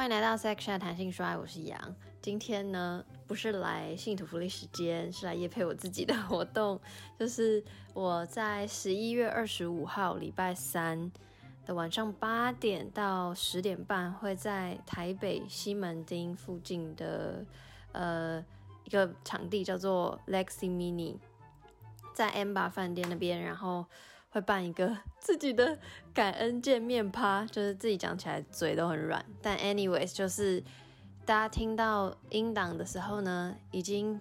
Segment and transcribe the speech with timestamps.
[0.00, 1.78] 欢迎来到 Section 弹性说爱，我是杨。
[2.22, 6.80] 今天呢，不是来信徒福利时间，是来夜配我自己的活动。
[7.20, 7.62] 就是
[7.92, 11.12] 我在十一月二十五号礼拜三
[11.66, 17.44] 的晚上八点到十点半，会在台北西门町附近的
[17.92, 18.42] 呃
[18.84, 21.18] 一个场地叫做 Lexi Mini，
[22.14, 23.84] 在 Amber 饭店那边，然后。
[24.30, 25.78] 会办一个自己的
[26.14, 29.24] 感恩见面趴，就是自己讲起来嘴都很软。
[29.42, 30.62] 但 anyways，就是
[31.26, 34.20] 大家听到音档的时候呢，已经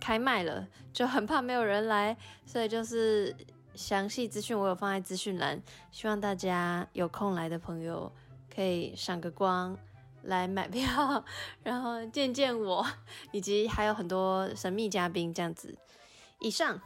[0.00, 3.34] 开麦了，就很怕没有人来，所以就是
[3.74, 5.60] 详细资讯我有放在资讯栏，
[5.90, 8.12] 希望大家有空来的朋友
[8.54, 9.76] 可以赏个光
[10.22, 11.24] 来买票，
[11.64, 12.86] 然后见见我，
[13.32, 15.76] 以及还有很多神秘嘉宾这样子。
[16.38, 16.80] 以上。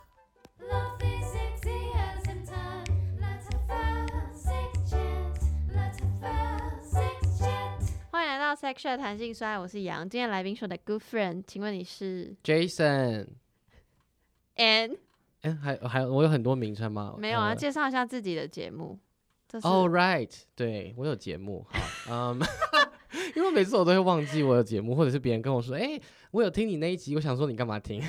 [8.55, 10.09] 到 Section 弹性衰，我是杨。
[10.09, 13.27] 今天来宾说的 Good Friend，请问你是 Jason？And
[15.41, 17.17] 哎，还还有我有很多名称吗？
[17.19, 18.97] 没有啊，介绍一下自己的节目。
[19.63, 21.67] Oh right，对我有节目。
[21.69, 22.41] 好，嗯，
[23.35, 28.01] 因为每次我都会忘记我有节目，或者是别人跟我说，哎，我有听你那一集，我想说你干嘛听？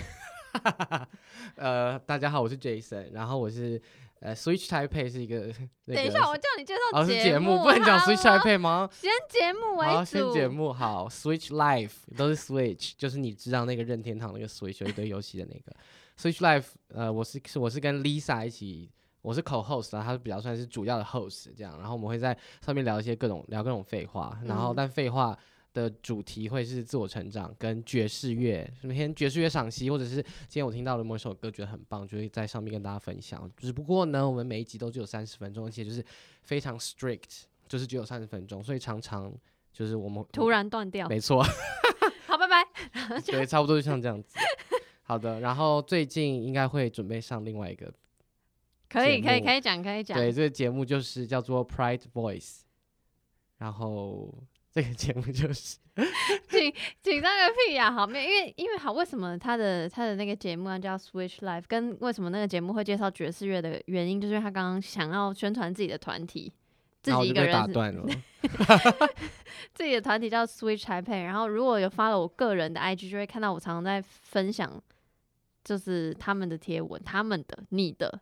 [1.57, 3.81] 呃，大家好，我是 Jason，然后我是。
[4.25, 5.53] 呃，Switch Taipei 是一个。
[5.85, 8.89] 等一下，我叫你介绍节目，不能讲 Switch Taipei 吗？
[8.91, 9.93] 先节目为主。
[9.93, 11.07] 好，先节目好。
[11.07, 15.71] Switch Life 都是 Switch，就是你知道那个任天堂那个 Switch 有一堆游戏的那个
[16.19, 16.69] Switch Life。
[16.87, 18.89] 呃，我是我是跟 Lisa 一起，
[19.21, 25.37] 我是 Co-host 啊，他比较算是主要的 Host 这样，然后我们会在上面聊一些各种聊各种废话，然后但废话。
[25.75, 33.51] 的主题会是自我成长跟爵士乐，什么天爵士乐赏析，或者是今天我听到的某一首歌觉得很棒，就会在上面跟大家分享。
[33.57, 36.03] 只不过呢，我们每一集都只有三十分钟，而且就是
[36.43, 39.31] 非常 strict，就是只有三十分钟，所以常常
[39.73, 41.09] 就是我们突然断掉。
[41.09, 41.43] 没错。
[42.25, 43.21] 好，拜拜。
[43.25, 44.37] 对，差不多就像这样子。
[45.03, 47.93] 好的，然后最近应该会准备上另外一个。
[48.87, 50.17] 可以，可以，可以讲，可以讲。
[50.17, 52.61] 对，这个节目就是叫做 Pride Voice，
[53.57, 54.33] 然后。
[54.75, 55.77] 这个节目就是
[56.49, 57.89] 紧紧张个屁呀！
[57.89, 61.63] 好，没因为因为好，为什么他的他的那个节目啊叫 Switch Life？
[61.65, 66.51] 跟为什么那个节目会介绍爵士乐的原因，就是因为他刚刚想要宣传自己的团体，
[67.01, 68.05] 自己一个人打断了，
[69.73, 71.23] 自己的团体叫 Switch Taipei。
[71.23, 74.83] 然后如果有发了我个人的 IG，就会看到我常常在分享，
[75.63, 78.19] 就是他们的贴文，他们的你的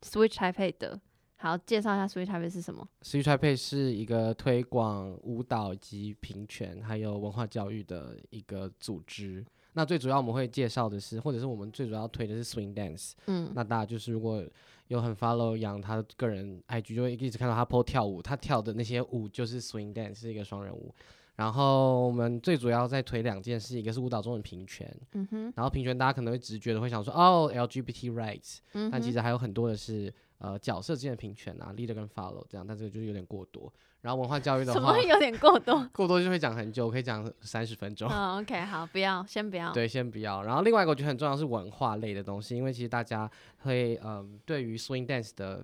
[0.00, 0.98] Switch Taipei 的。
[1.42, 9.42] 好，介绍一下 Switch Taipei 是什么？Switch Taipei 是一个推广舞蹈及平权还有文化教育的一个组织。
[9.72, 13.12] 那最主要我们会介绍的是，或者是我们最主要推的是 Swing Dance。
[13.26, 14.44] 嗯，那大家就是如果
[14.88, 20.94] 有很 follow 杨他个人 IG，就会一直看到他 po 跳舞，他跳的那些舞就是 Swing Dance，是一个双人舞。
[21.36, 30.12] 然后我们最主要在推两件事，一个是舞蹈中的平权，嗯哼，然后平权大家可能会直觉的会想说，哦，LGBT rights，嗯，但其实还有很多的是。
[30.40, 33.70] 呃，角色之间的平权啊，leader 跟 follow 这样，但这个就是有点过多。
[34.00, 35.86] 然后文化教育的话，怎么有点过多？
[35.92, 38.08] 过多就会讲很久，我可以讲三十分钟。
[38.10, 39.70] 嗯，OK，好，不要，先不要。
[39.72, 40.42] 对，先不要。
[40.42, 45.62] 然后另外一个我觉得很重要是文化类的东西，因为其实大家会嗯，对于 swing dance 的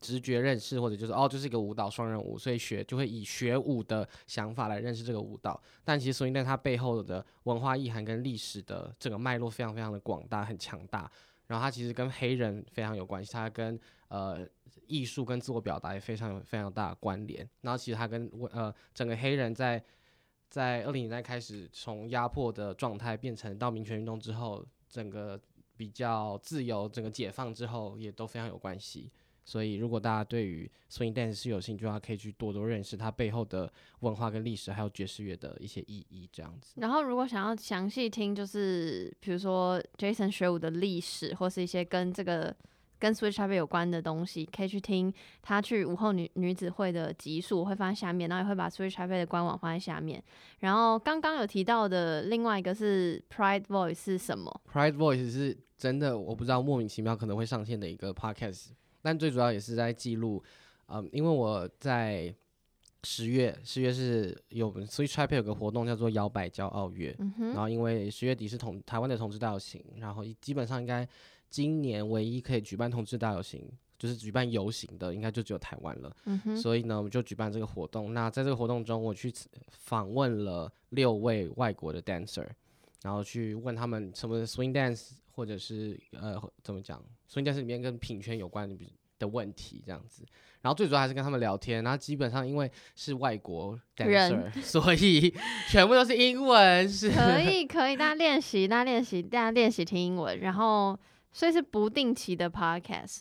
[0.00, 5.60] 直觉认识，或者就是哦，就是一个舞蹈双人舞，所以学就会以学舞的想法来认识这个舞蹈。
[5.84, 11.10] 但其实 swing dance 它背后的文化意涵跟历史的这个脉络非常非常的广大，很强大。
[11.52, 14.48] 然后他其实跟黑人非常有关系，他跟呃
[14.86, 17.46] 艺术跟自我表达也非常有非常大的关联。
[17.60, 19.84] 然后其实他跟呃整个黑人在
[20.48, 25.38] 在二零年代开始从压迫的状态变成到民权运动之后，整个
[25.76, 29.12] 比较自由，整个解放之后也都非常有关系。
[29.44, 33.70] 所以，如果大家对于 swing dance 是有兴趣的话，可以去多多认识它背后的
[34.00, 36.74] 文化跟历史，还有爵士乐的一些意义这样子。
[36.76, 42.54] 然后，如果想要详细听，就是比如说 Jason 学舞的历史，或是一些跟这个
[43.00, 50.22] 跟 switch up 有关的东西，可以去听他去午后女女子会的集数，我会放在下面，然后也会把 switch up 的官网放在下面。
[50.60, 58.68] 然后刚刚有提到的另外一个是 Pride Voice 是什么？Pride Voice 是真的我不知道莫名其妙可能会上线的一个 podcast。
[59.02, 60.42] 但最主要也是在记录，
[60.86, 62.34] 嗯，因为我在
[63.04, 71.06] 十月，十月是有 Switch Taipei 有个活动叫做摇摆骄傲月，然后因为十月底是同台湾的同志大游行，然后基本上应该
[71.50, 73.68] 今年唯一可以举办同志大游行，
[73.98, 76.16] 就是举办游行的，应该就只有台湾了，
[76.56, 78.14] 所以呢，我们就举办这个活动。
[78.14, 79.32] 那在这个活动中，我去
[79.70, 82.46] 访问了六位外国的 dancer，
[83.02, 85.12] 然后去问他们什么 swing dance。
[85.34, 88.76] 或者是呃，怎么讲？swing dance 里面跟品圈有关的
[89.18, 90.26] 的问题这样子。
[90.60, 95.34] 然后最主要还是跟他们聊天，然后基本上因为是外国人 dancer，所以
[95.70, 100.94] 全部都是英文，是可以 可以，大家练习，大家练习，大家练习听英文，然后
[101.32, 103.20] 所以是不定期的 podcast。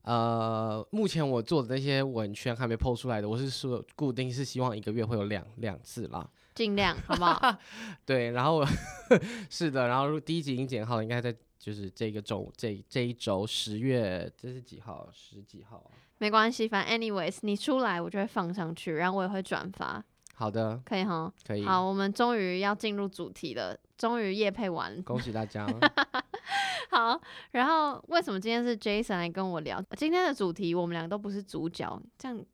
[0.00, 7.56] 呃，目前我做的那些文圈还没 PO 出来的，我是说固定是希望一个月会有两两次啦，尽量好不好？
[8.06, 8.64] 对，然后
[9.50, 15.08] 是的，然后第一集已经剪好了，应该在就是这个周这这一周十月这是几号？
[15.12, 15.90] 十几号啊？
[16.18, 20.02] 没关系，反正 anyways 你出来我就会放上去，然后我也会转发，
[20.34, 21.32] 好的，可以哈。
[21.46, 25.66] 可以，好，我们终于要进入主题了，终于夜配完，恭喜大家。
[26.90, 29.82] 好，然后为什么今天是 Jason 来跟我聊？
[29.96, 32.44] 今天的主题我们两个都不是主角，这样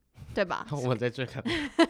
[0.41, 0.67] 对吧？
[0.85, 1.45] 我在这看，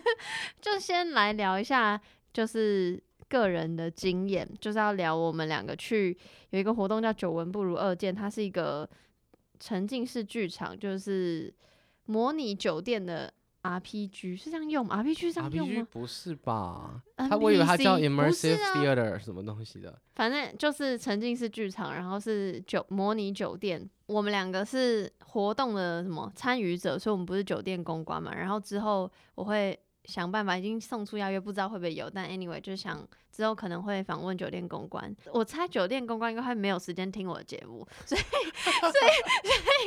[0.61, 2.01] 就先来聊一下，
[2.33, 6.17] 就是个人的经验，就是要聊我们两个去
[6.51, 8.89] 有一个活动叫“久闻不如二见”，它是一个
[9.61, 11.55] 沉浸式剧场，就是
[12.07, 13.33] 模拟酒店的。
[13.63, 15.87] RPG 是这样用吗？RPG 这样用吗？
[15.91, 17.03] 不是吧？
[17.15, 20.01] 他我以为他叫 Immersive Theater 什么东西的。
[20.15, 23.87] 反正就是沉浸式剧场，然后是酒模拟酒店。
[24.07, 28.35] 我们两个是活动的什么参与者，所以我们不是酒店公关嘛。
[28.35, 29.79] 然后之后我会。
[30.07, 32.09] 想办法，已经送出邀约，不知道会不会有。
[32.09, 35.15] 但 anyway，就是想之后可能会访问酒店公关。
[35.31, 38.21] 我猜酒店公关应该会没有时间听我的节目，所以，
[38.81, 39.85] 所以，所以，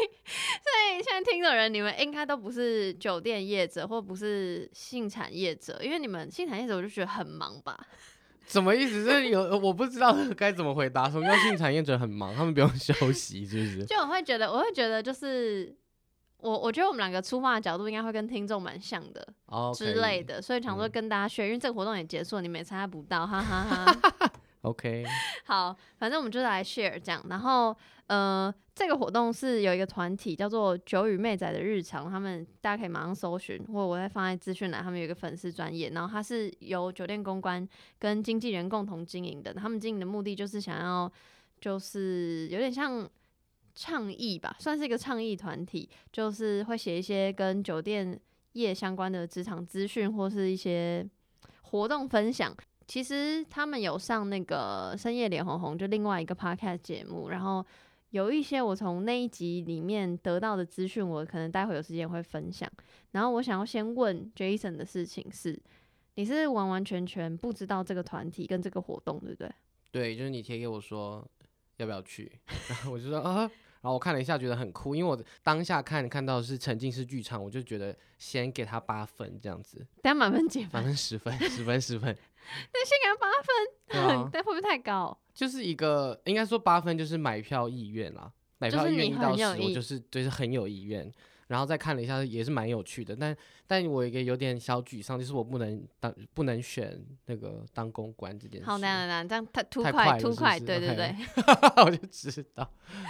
[0.64, 7.78] 所以现在听的人，你们应该都不是酒店业者，或不是性产业者，因为你们性产业者，我就觉得很忙吧？
[8.46, 9.06] 什么意思？
[9.06, 11.10] 这有我不知道该怎么回答。
[11.10, 12.36] 什么叫性产业者很忙？
[12.36, 13.86] 他们不用休息，是不是？
[13.88, 15.76] 就我会觉得，我会觉得就是。
[16.44, 19.26] 我我觉得我们两个出发的角度应该会跟听众蛮像的
[19.74, 24.32] 之类的，所以想说跟大家学，因为这个活动也结束了，你们也参加不到，哈哈哈。
[24.60, 25.06] OK，
[25.46, 27.26] 好，反正我们就来 share 这样。
[27.30, 27.74] 然后
[28.14, 37.68] 呃，这个活动是有一个团体叫做九与妹仔的日常，他们大家可以马上搜寻，或我会放在资讯栏，他们有一个粉丝专业，然后它是由酒店公关
[37.98, 41.12] 跟经纪人共同经营的，他们经营的目的就是想要
[41.60, 43.10] 就是有点像。
[43.76, 48.16] 倡议吧，算是一个倡议团体，就是会写一些跟酒店
[48.52, 51.04] 业相关的职场资讯或是一些
[51.64, 52.56] 活动分享。
[52.88, 57.30] 其实他们有上那个深夜脸红红，就另外一个 podcast 节目。
[57.30, 57.66] 然后
[58.14, 62.72] 有一些我从那一集里面得到的资讯，我可能待会有时间会分享。
[63.10, 65.60] 然后我想要先问 Jason 的事情是，
[66.14, 69.52] 你是完完全全不知道这个团体跟这个活动，对不对？
[69.92, 71.28] 对，就是你贴给我说
[71.78, 72.32] 要不要去，
[72.70, 73.50] 然后我就说啊。
[73.82, 79.80] 然后我看了一下，觉得很酷，因为我当下看看到是沉浸式剧场，我就觉得先给他八分这样子。
[80.04, 80.70] 等下满分几分？
[80.74, 82.16] 满分十分，十分十分。
[82.72, 83.28] 那先给他八
[84.22, 85.18] 分， 但会不会太高？
[85.34, 91.12] 就是一个应该说八分就是买票意愿啦，买票意愿一到十，我就是就是很有意愿。
[91.48, 93.36] 然后再看了一下，也是蛮有趣的，但
[93.68, 98.66] 但我一个有点小沮丧，就是我不能当不能选那个当公关这件事。
[98.66, 101.16] 好难难，这样太突快突快，对对对，
[101.84, 102.68] 我就知道。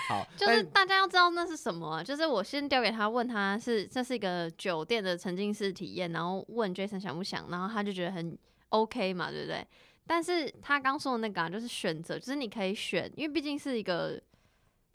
[0.09, 8.37] 好，就是大家要知道那是什么，就是我先丢给他，问他是这是一个酒店的沉浸式体验，然后问 Jason 想不想，然后他就觉得很
[8.69, 9.65] OK 嘛，对不对？
[10.05, 14.21] 但是他刚说的那个啊就是选择，就是你可以选，因为毕竟是一个。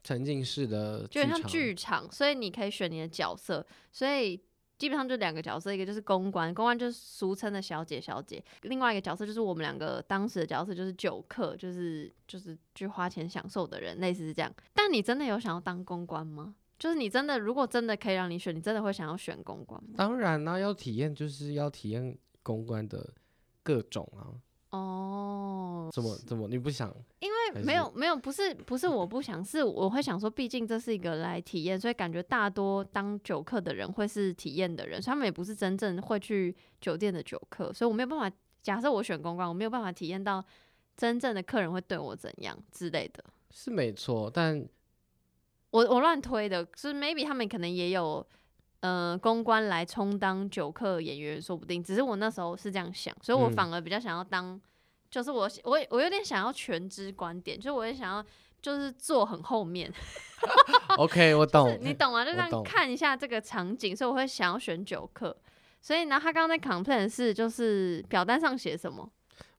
[0.04, 4.40] 沉浸式的，就像剧场，所以你可以选你的角色，所以
[4.78, 14.50] 基本上就两个角色，一个就是公关，公关就是俗称的小姐小姐，另外一个角色就是我们两个当时的角色就是酒客，就是就是去花钱享受的人，类似是这样。
[14.72, 16.54] 但你真的有想要当公关吗？
[16.78, 19.90] 就是你真的如果真的可以让你选，你真的会想要选公关吗？
[19.96, 23.12] 当然啦，要体验就是要体验公关的
[23.62, 24.32] 各种啊。
[24.70, 26.94] 哦，怎么怎么你不想？
[27.20, 38.36] 因为没有没有，不是不是我不想，是我会想说，毕竟这是一个来体验，所以感觉大多当酒客的人会是体验的人，所以他们也不是真正会去酒店的酒客，所以我没有办法。
[38.60, 40.44] 假设我选公关，我没有办法体验到
[40.96, 43.24] 真正的客人会对我怎样之类的。
[43.50, 44.68] 是没错，但
[45.70, 48.26] 我我乱推的，是 maybe 他们可能也有。
[48.80, 54.60] 呃，公关来充当酒客演员说不定，只是我那时候是这样想，所以我反而比较想要当，
[55.10, 58.24] 就是我我我有点想要全知观点，就是我也想要
[58.62, 59.92] 就是坐很后面。
[60.96, 62.24] OK，我 懂，你懂吗？
[62.24, 65.36] 就这样看一下这个场景，所以我会想要选酒客。
[65.80, 69.10] 所以呢，他刚刚在 complain 是就是表单上写什么？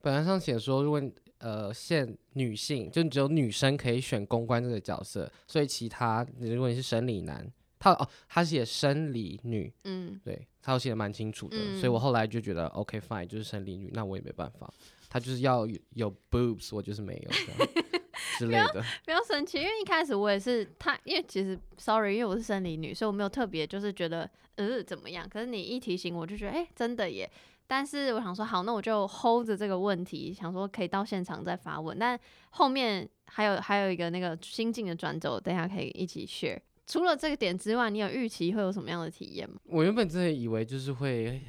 [0.01, 1.01] 表单上写说，如果
[1.39, 7.45] 呃限女性，就只有女生可以选公关这个角色，所以其他如果你是生理男。
[7.79, 14.71] 他哦，他写生理女，嗯，对他写的蛮清楚的，所以我后来就觉得 OK fine，就是生理女，那我也没办法，
[15.09, 17.31] 他就是要有 boobs，我就是没有，
[18.37, 18.83] 之类的。
[19.05, 25.27] 不要生气，因为一开始我也是他，因为其实 sorry，因为我是生理女，所以我没有特别就是觉得呃怎么样。
[25.27, 27.29] 可是你一提醒我，就觉得哎、真的耶。
[27.65, 31.97] 但是我想说好，那我就 hold 着这个问题，想说可以到现场再发问。
[31.97, 32.19] 但
[32.49, 36.59] 后面还有还有一个那个心境的转折，等一下可以一起 share。
[36.89, 39.61] 除了这个点之外，你有预期会有什么样的体验吗？
[39.65, 41.39] 我原本真的以为就是会，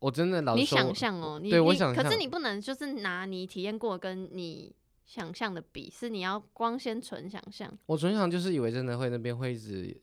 [0.00, 4.76] 我真的老你想象哦，你对我你可是你不能就是拿你体验过跟你
[5.06, 7.72] 想象的比，是你要光先纯想象。
[7.86, 9.98] 我纯想就是以为真的会那边会一直，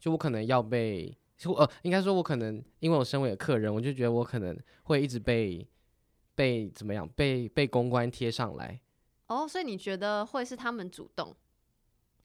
[0.00, 5.64] 就我可能要被，就呃，应该说我可能因为我身为的客人，我就觉得我可能会一直被
[6.34, 8.80] 被怎么样，被被公关贴上来，
[9.28, 11.32] 哦，所以你觉得会是他们主动？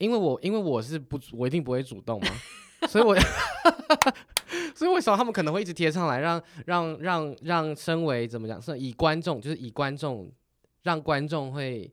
[0.00, 2.28] 因为我因为我是不我一定不会主动嘛，
[2.88, 3.14] 所以我
[4.74, 10.32] 所以为什么他们可能会一直贴上来，让让让让身为怎么讲，是以观众就是以观众
[10.82, 11.92] 让观众会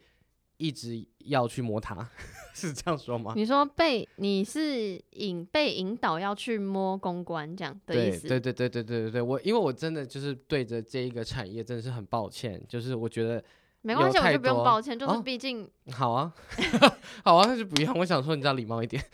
[0.55, 2.09] 一直要去摸它，
[2.55, 3.33] 是这样说吗？
[3.35, 8.27] 你说被你是引被引导要去摸公关这样的意思？
[8.27, 13.43] 对对对对对对对，我因为我真的就是对着这一个产业真的是很抱歉，就是我觉得
[13.81, 16.33] 没关系，我就不用抱歉，就是哦毕竟、好啊，
[17.23, 17.97] 好啊，那就不用。
[17.99, 19.03] 我想说，你知道礼貌一点。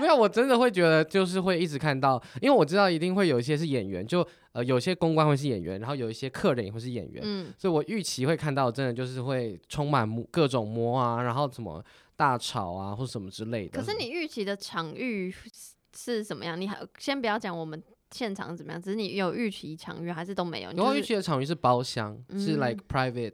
[0.00, 11.84] 没有，我真的会觉得就是会一直看到，因为我知道一定会有一些是演员，就呃有些公关会是演员，然后有一些客人也会是演员，嗯，所以我预期会看到真的就是会充满摸各种摸啊，然后什么
[12.16, 13.80] 大吵啊或什么之类的。
[13.80, 16.60] 可是你预期的场域是是怎么样？
[16.60, 17.80] 你还先不要讲我们
[18.14, 20.70] 现场怎么样，只是你有预期场域还是都没有？
[20.70, 23.32] 你就是然后预期的场域是包厢，是嗯 like private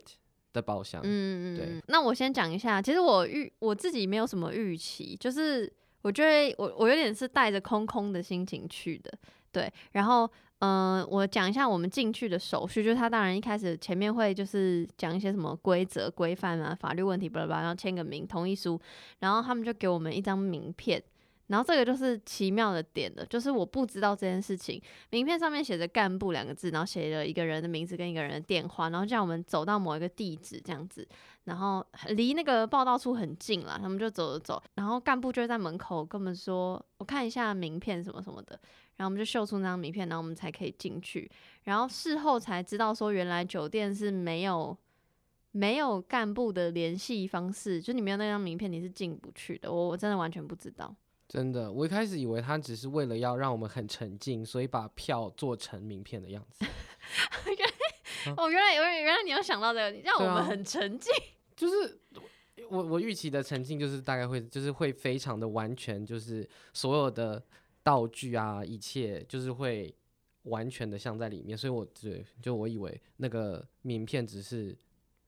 [0.55, 1.03] 的包厢。
[1.05, 1.83] 嗯嗯对。
[1.89, 5.71] 那我先讲一下，其实我预我自己没有什么预期，就是
[6.01, 9.13] 我觉得我我有点是带着空空的心情去的，
[9.53, 9.71] 对。
[9.93, 10.25] 然后
[10.61, 18.81] 嗯、呃我讲一下我们进去的手续，就是他当然一开始前面会就是讲一些什么规则规范啊、法律问题，巴拉巴拉，然后签个名同意书，
[19.19, 21.03] 然后他们就给我们一张名片。
[21.51, 24.81] 然后这个就是奇妙的点了，就是我不知道这件事情，
[25.11, 31.07] 名片上面写着“干部”两个字，然后写了一个人的名字跟一个人的电话，然后叫我们走到某一个地址这样子，
[31.45, 38.59] 然后离那个报道处很近啦，他们就走着走，然后干部就在门口跟我们说：“我看一下名片什么什么的。”
[38.97, 41.29] 然后我们就秀出那张名片，然后我们才可以进去。
[41.65, 44.77] 然后事后才知道说，原来酒店是没有
[45.53, 49.73] 没有干部的联系方式，就你没有那张名片，你是进不去的。
[49.73, 50.95] 我我真的完全不知道。
[51.33, 56.65] 真的，我一开始以为他只是为了要让我们很沉浸，所以把票做成名片的样子。
[58.37, 61.13] 哦，原来原来原来你有想到这个，让我们很沉浸。
[61.55, 62.01] 就是
[62.69, 67.41] 我我预期的沉浸就是大概会就是会非常的完全，就是所有的
[67.85, 69.95] 道具啊，一切就是会
[70.43, 74.77] 完全的像在里面，所以我对就我以为那个名片只是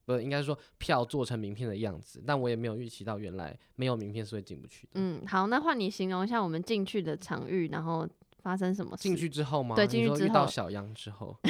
[0.05, 4.93] 不应该说票做成名片的样子，但我也没有预期到原来没有名片是会进不去的。
[4.95, 8.09] 嗯，好，那换你形容一下我们进去的场域，然后
[8.43, 9.03] 发生什么事？
[9.03, 9.77] 进去之后吗？
[9.77, 11.37] 对进去之后遇到小杨之后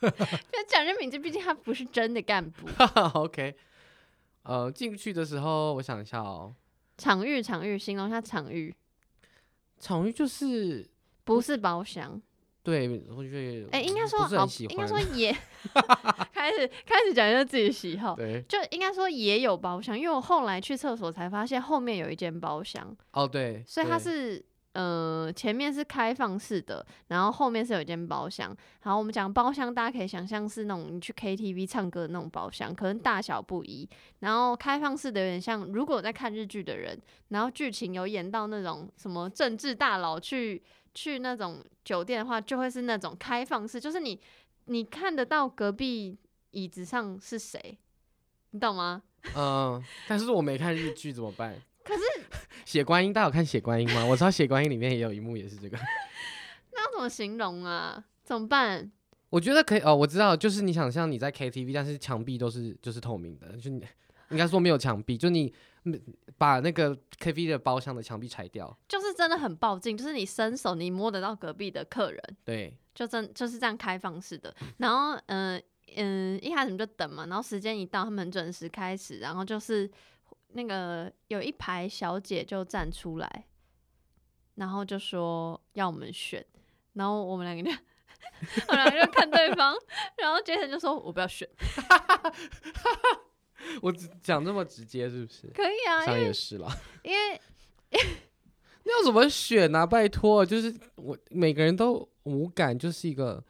[0.00, 2.66] 不要讲人名字，毕竟他不是真的干部。
[3.14, 3.54] OK，
[4.44, 6.54] 呃，进去的时候我想一下哦，
[6.96, 8.74] 场域，场域，形容一下场域，
[9.78, 10.88] 场域就是
[11.24, 12.20] 不是包厢。
[12.62, 12.86] 对，
[13.16, 15.34] 我觉得哎、应该说好，应该说 也
[16.32, 28.54] 开始开始讲一下自己的喜好，对就应该说也有包厢，因为我后来去厕所才发现后面有一间包厢，哦对，所以它是呃前面是开放式的，然后后面是有一间包厢。
[28.80, 33.88] 好，我们讲包厢，大家可以想象是那种你去 KTV 唱歌的那种包厢，可能大小不一。
[34.20, 40.62] 然后开放式的有点像，如果在看日剧的人，然后剧情有演到那种什么政治大佬去
[40.94, 44.20] 去那种酒店的话，就会是那种开放式，就是你
[44.66, 46.16] 你看得到隔壁
[46.50, 47.78] 椅子上是谁，
[48.50, 49.02] 你懂吗？
[49.36, 51.54] 嗯，但是我没看日剧怎么办？
[51.84, 52.02] 可是
[52.64, 54.04] 血观音，大家有看血观音吗？
[54.04, 55.76] 我知道血观音里面也有一幕也是这个。
[56.72, 58.04] 那要怎么形容啊？
[58.22, 58.90] 怎么办？
[59.28, 63.82] 我觉得可以哦，我知道，就是你想象你在 KTV，但是墙壁都是就是透明的，就你
[64.30, 65.52] 应该说没有墙壁，就你嗯
[66.36, 74.54] 把那个 KTV 的包厢的墙壁拆掉，就是真的很暴进，就是你伸手你摸得到隔壁的客人，对，就真就是这样开放式的。
[74.78, 75.62] 然后嗯
[75.96, 79.90] 嗯、一开始就等嘛，然后时间一到，他们准时开始，然后就是
[80.48, 83.46] 那个有一排小姐就站出来，
[84.54, 86.44] 然后就说要我们选，
[86.92, 87.76] 然后我们两个就。
[88.68, 89.74] 我们两个就看对方，
[90.16, 91.48] 然后 Jason 就说：“我不要选，
[93.82, 95.46] 我只讲这么直接是不是？
[95.54, 96.68] 可以啊，因想也是啦，
[97.02, 97.40] 因为
[98.84, 99.86] 那要怎么选啊？
[99.86, 103.42] 拜托，就是我每个人都无感，就是一个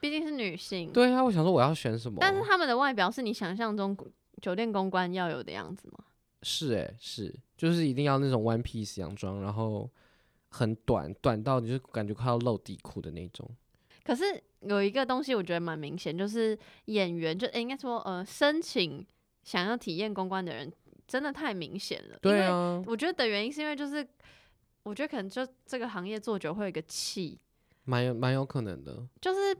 [0.00, 3.96] 毕竟是女性，对啊，我想说我要选什么，但是他们的外表是你想象中
[4.42, 6.04] 酒店公关要有的样子吗？
[6.42, 9.90] 是诶、是，就是一定要那种 one piece 洋装，然后
[10.50, 13.48] 很短，短到你就感觉快要露底裤的那种。
[14.04, 14.24] 可是
[14.60, 19.04] 有一个东西我觉得蛮明显，就是演员就、诶应该说呃申请
[19.44, 20.72] 想要体验公关的人
[21.06, 22.18] 真的太明显了。
[22.20, 24.04] 对啊，我觉得的原因是因为就是
[24.82, 27.38] 我觉得可能就这个行业做久会有一个气，
[27.84, 29.06] 蛮有蛮有可能的。
[29.20, 29.56] 就是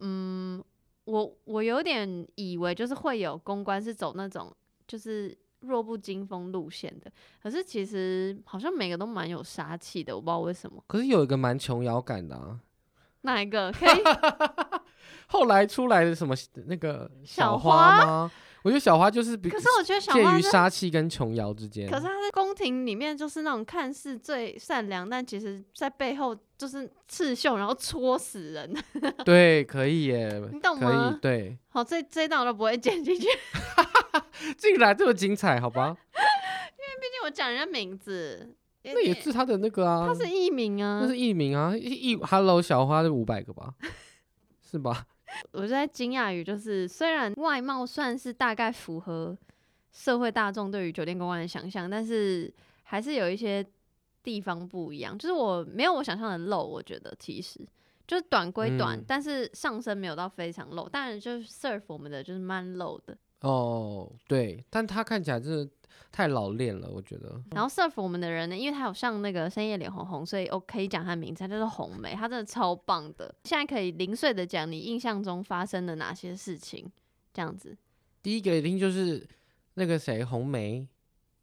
[0.00, 0.64] 嗯，
[1.04, 4.54] 我我有点以为就是会有公关是走那种
[4.86, 7.10] 就是弱不禁风路线的，
[7.42, 10.82] 可是其实好像每个都蛮有杀气的，我不知道为什么。
[10.86, 12.60] 可是有一个蛮琼瑶感的啊，
[13.22, 14.02] 哪一个 可以？
[15.26, 16.34] 后来出来的什么
[16.66, 18.32] 那个小花花吗？
[18.62, 21.88] 我觉得小花就是比可是我觉得小花介于杀气跟琼瑶之间。
[21.88, 28.74] 可是她在宫廷里面就是那种看似最善良，但其实在背后就是刺绣，然后戳死人。
[29.24, 31.18] 对，可以耶，你懂可以，吗？
[31.22, 33.26] 对，好，这这一段我都不会剪进去，
[34.42, 35.96] 毕竟然这么精彩，好吧？
[36.12, 41.00] 因为毕竟我讲人家名字，那也是他的那个啊，他是艺名啊。
[41.02, 43.74] 那是艺名啊，艺 Hello 小花是五百个吧？
[44.68, 45.06] 是吧？
[45.52, 49.36] 我就在惊讶于，就是虽然外貌算是大概符合
[49.92, 53.64] 社会大众对于酒店公关的想象，但是还是有一些
[54.22, 55.16] 地方不一样。
[55.18, 57.60] 就是我没有我想象的露，我觉得其实
[58.06, 60.88] 就是短归短，嗯但是上身没有到非常露。
[60.88, 65.68] 当然就是 serve 我们的就是蛮露的，哦，对，但他看起来真的
[66.10, 67.40] 太老练了，我觉得。
[67.52, 73.32] 然后 serve 我们的人呢，因为他有上那个深夜脸红红，所以我可以讲他名字，他就是红梅，他真的超棒的。
[73.44, 76.90] 现在可以零碎的讲你印象中发生的哪些事情，
[77.32, 77.76] 这样子。
[78.22, 79.26] 第一个一定就是
[79.74, 80.86] 那个谁红梅，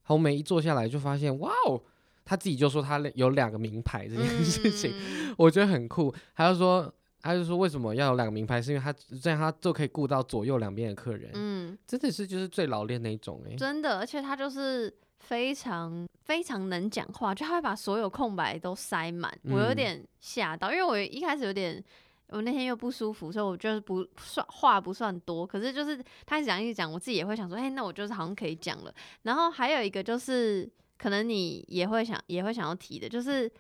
[0.04, 1.82] 红梅一坐下来就发现，哇哦，
[2.26, 6.14] 他自己就说他有两个名牌这件事情，嗯我觉得很酷。
[6.34, 6.94] 还有说，
[7.26, 19.36] 他就说为什么要有两个名牌，是因为他这样他就可以顾到左右两边的客人，嗯，真的是就是最老练那一种哎、真的，而且他就是非常非常能讲话，就他会把所有空白都塞满。
[19.46, 21.84] 我有嗯点吓到，因为我一开始有点，
[22.28, 28.94] 我那天又不舒服，所以我就是不算话不算多，可是就是他一直讲一直讲，我自己也会想说，哎，那我就是好像可以讲了。
[29.24, 33.52] 然后还有一个就是，可能你也会想也会想要提的，就是。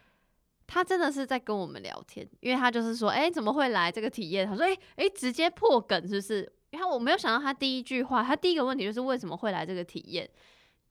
[0.68, 4.48] 他真的是在跟我们聊天，因为他就是说，哎、怎么会来这个体验？
[4.48, 6.52] 他说，哎、哎、直接破梗是不是？
[6.72, 10.30] 然后我没有想到他第一句话，他第一个问题就是为什么会来这个体验？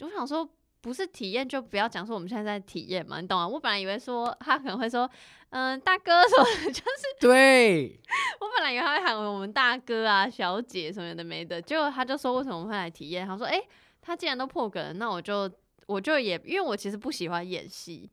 [0.00, 0.48] 我想说，
[0.80, 3.46] 不是体验就不要讲说我们现在在体验嘛，你懂吗？
[3.46, 5.08] 我本来以为说他可能会说，
[5.50, 8.00] 嗯、大哥什么的， 就是对，
[8.40, 13.26] 我本来以为他会喊我们大哥啊、小姐什么的没的，结果他就说为什么会来体验？
[13.26, 13.60] 他说，哎、
[14.00, 15.50] 他既然都破梗了，那我就
[15.86, 18.10] 我就也因为我其实不喜欢演戏，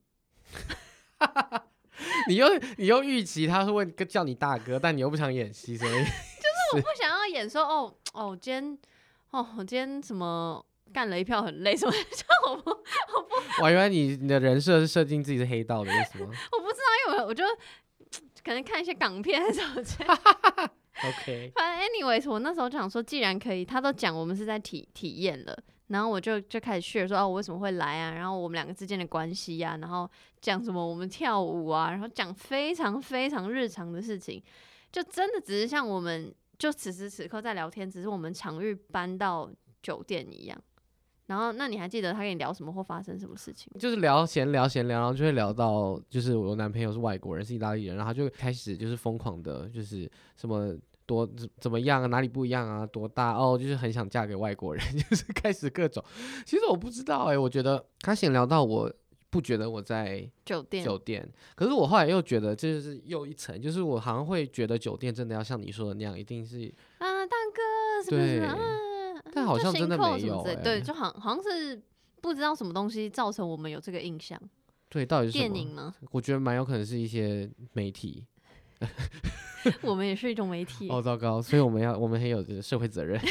[2.28, 8.78] 你又你又预期他会问叫你大哥，但你又不想演戏，所以就是我不想要演说哦哦，我今天
[9.32, 12.70] 哦我今天什么干了一票很累什么的， 这样我不
[13.60, 17.44] 我还以为你你的人设是设定自己是黑道的意思吗我不知道，因为我我就
[18.44, 20.72] 可能看一些港片什么之类的。
[21.04, 25.58] OK，反正 anyways，我那时候就想说，既然可以，他都讲我们是在体体验了，
[25.92, 34.42] 然后我就就开始 share 说哦，我为什么会来啊，然后我们两个之间的关系呀、然后讲什么我们跳舞啊，然后讲非常非常日常的事情，
[34.92, 39.52] 就真的只是像我们就此时此刻在聊天，只是我们场域搬到
[39.84, 40.58] 酒店一样。
[41.28, 43.72] 然后，那你还记得他跟你聊什么或发生什么事情？
[43.80, 56.04] 就是聊闲聊闲聊，然后就会聊到，就是我男朋友是外国人，是意大利人，然后他就开始就是疯狂的，就是什么多怎怎么样啊，哪里不一样啊，多大哦，就是很想嫁给外国人， 就是开始各种。
[56.46, 58.92] 其实我不知道哎、我觉得他闲聊到我
[59.30, 68.58] 不觉得我在酒店，酒店，可是我后来又觉得这就是又一层，就是我好像会觉得酒店真的要像你说的那样，一定是啊，大哥，是不是对啊？
[69.34, 71.82] 但好像真的没有对，欸就好好像是
[72.22, 74.38] 不知道什么东西造成我们有这个印象。
[74.90, 75.54] 对，到底是什么？
[75.54, 75.96] 电影吗？
[76.12, 78.26] 我觉得蛮有可能是一些媒体。
[79.82, 80.90] 我们也是一种媒体。
[80.90, 81.42] 哦，糟糕！
[81.42, 83.22] 所以我们要，我们很有这个社会责任。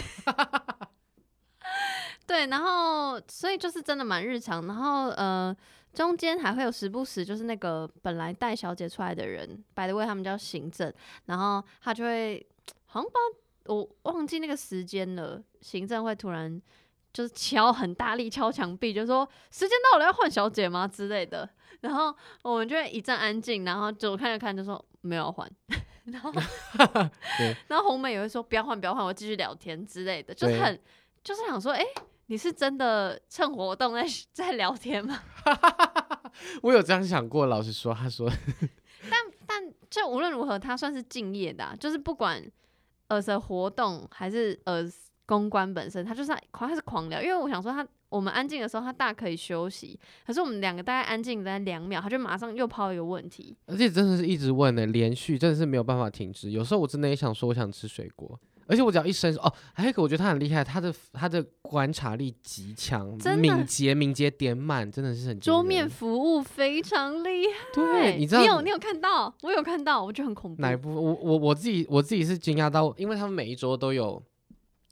[2.27, 5.55] 对，然后所以就是真的蛮日常，然后呃，
[5.93, 10.93] 中间还会有时不时就是那个本来带小姐出来的人，by the way 他们叫行政，
[11.27, 12.47] 然后他就会
[12.87, 16.63] 好像不知道我忘记那个时间了，行政会突然
[17.13, 21.49] 就是敲很大力敲墙壁，就说时间到了要换小姐吗之类的，
[21.81, 25.51] 然后我们就会一阵安静，然后就看着看就说没有换。
[26.07, 26.33] 然后
[27.39, 30.81] 对，然后红梅也会说不要换，不要换，我继续聊天之类的，就是很
[31.23, 31.85] 就是想说，哎、
[32.27, 35.23] 你是真的趁活动在在聊天吗？
[36.63, 38.29] 我有这样想过，老实说，他说
[39.09, 42.43] 但但就无论如何，他算是敬业的、啊，就是不管
[43.09, 44.83] 呃是活动还是呃
[45.31, 49.97] 公关本身，他就是在狂他是狂聊，因为我想说他我们安静的时候，他大可以休息。
[50.27, 53.57] 可是我们两个大概安静在两秒，他就马上又抛一个问题。
[53.67, 56.51] 而且真的是一直问的，连续真的是没有办法停止。
[56.51, 58.37] 有时候我真的也想说，我想吃水果。
[58.67, 67.53] 而且我只要一伸手，哦，还有一个我觉得他很厉害，他的他的观察力极强，敏捷敏捷点满，真的是很桌面服务非常厉害。
[67.75, 70.63] 对，你知道你有你有看到，我有看到，我觉得很恐怖。
[70.63, 70.89] 哪一部？
[70.93, 74.23] 我我我自己我自己是惊讶到，因为他们每一桌都有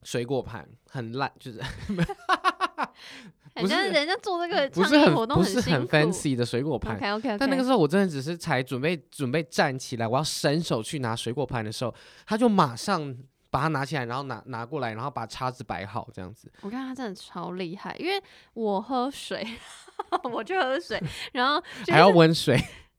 [0.03, 1.61] 水果盘，很烂，就是。
[3.55, 6.95] 不是人家做这个不是很不是很 fancy 的水果盘。
[6.95, 7.37] OK OK。
[7.39, 11.93] 但那个时候我真的只是才准备准备站起来，我要伸手去拿水果盘的时候，
[12.25, 13.13] 他就马上
[13.51, 16.49] 把它拿起来，然后拿拿过来，然后把叉子摆好这样子。
[16.61, 18.23] 我看他真的超厉害，因为
[18.55, 19.45] 我喝水，
[20.33, 22.57] 我就喝水，然后还要温水，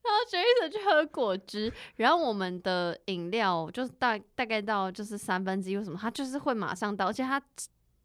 [0.10, 7.42] 然后杰伊去喝果汁，然后我们的饮料就是大大概到就是三分之一，为什么他就是会马上到，而且他。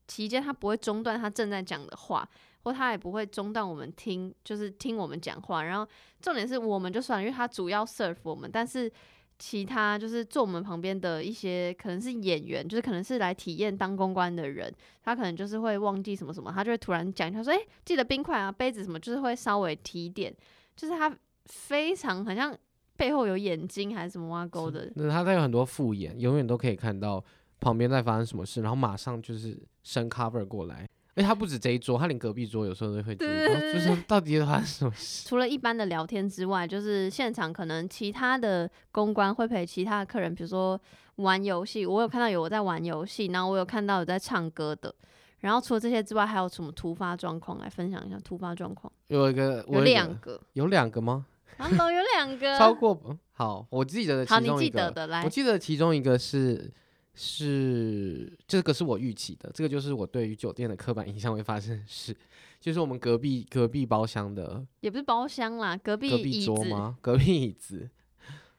[0.06, 2.28] 期间他不会中断他正在讲的话，
[2.62, 5.64] 或他也不会中断我们听，就是听我们讲话。
[5.64, 5.88] 然后
[6.20, 8.92] 重点是我们就算，因为他主要 serve 我们，但是
[9.38, 14.70] 其他就是坐我们旁边的一些可能是演员，就是可能是来体验当公关的人，
[15.02, 20.30] 他可能就是会忘记什么什么，他就会突然讲，他说：“哎，记得冰块啊，杯子什么，就是会稍微提点。”
[20.76, 21.10] 就是他
[21.46, 22.56] 非常好像
[22.96, 27.24] 背后有眼睛还是什么挖沟的，那他他有很多复眼，永远都可以看到。
[27.60, 30.86] 旁边在发生什么事，然后马上就是升 cover 过来。
[31.14, 35.26] 哎，他不止这一桌，他连隔壁桌有时候都会注意，就是到底发生什么事。
[35.26, 40.78] 除了一般的聊天之外，就是现场可能其他的公关会陪其他的客人，比如说
[41.16, 41.86] 玩游戏。
[41.86, 44.94] 我有看到有我在玩游戏，然后我有看到有在唱歌的。
[45.38, 48.18] 然后除了这些之外，还有什么突发状况来分享一下？
[48.22, 51.24] 突发状况有一个，有两个，有两个吗？
[51.56, 56.72] 啊，都有两个，超过好，我记得的好，你记得的来，我记得其中一个是。
[57.16, 62.12] 是这个是我预期的，这个就是我对于酒店的刻板印象会发生的事，
[62.60, 66.98] 就是我们隔壁隔壁包厢的，也不是包厢啦，隔壁隔壁桌吗？
[67.00, 67.88] 隔壁椅子，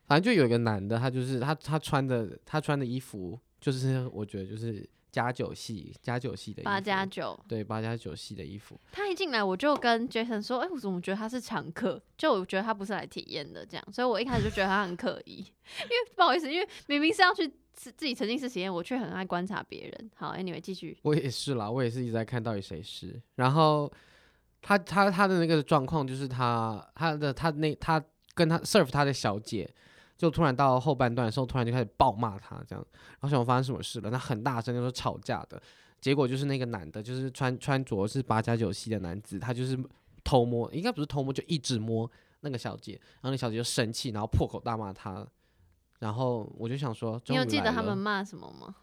[0.08, 8.78] 反正就有一个男的，他就是他他穿的他穿的衣服，就是我觉得就是加九系加九系的八加九，对八加九系的衣服。
[8.92, 12.02] 他一进来我就跟 Jason 说，哎，我怎么觉得他是常客？
[12.18, 15.38] 就我觉得他不是来体验的这样，所以我一开始就觉得他很可疑，
[15.84, 17.50] 因为不好意思，因为明明是要去。
[17.78, 20.12] 自自己曾经是体验，我却很爱观察别人。
[20.16, 20.98] 好，Anyway，继续。
[21.02, 23.22] 我也是啦，我也是一直在看到底谁是。
[23.36, 23.92] 然后
[24.62, 28.02] 他他他的那个状况就是他他的他那他
[28.34, 29.70] 跟他 serve 他的小姐，
[30.18, 32.86] 就突然到后半段的时候，突然就开始暴骂他这样。
[32.94, 34.10] 然后想我发生什么事了？
[34.10, 35.62] 那很大声，就说吵架的。
[36.00, 39.78] 结果就是那个男的，就是穿穿着是八加九系的男子，他就是
[40.24, 42.10] 偷摸，应该不是偷摸，就一直摸
[42.42, 42.94] 那个小姐。
[43.16, 45.26] 然后那小姐就生气，然后破口大骂他。
[46.00, 48.76] 然后我就想说，你有记得他们骂什么吗？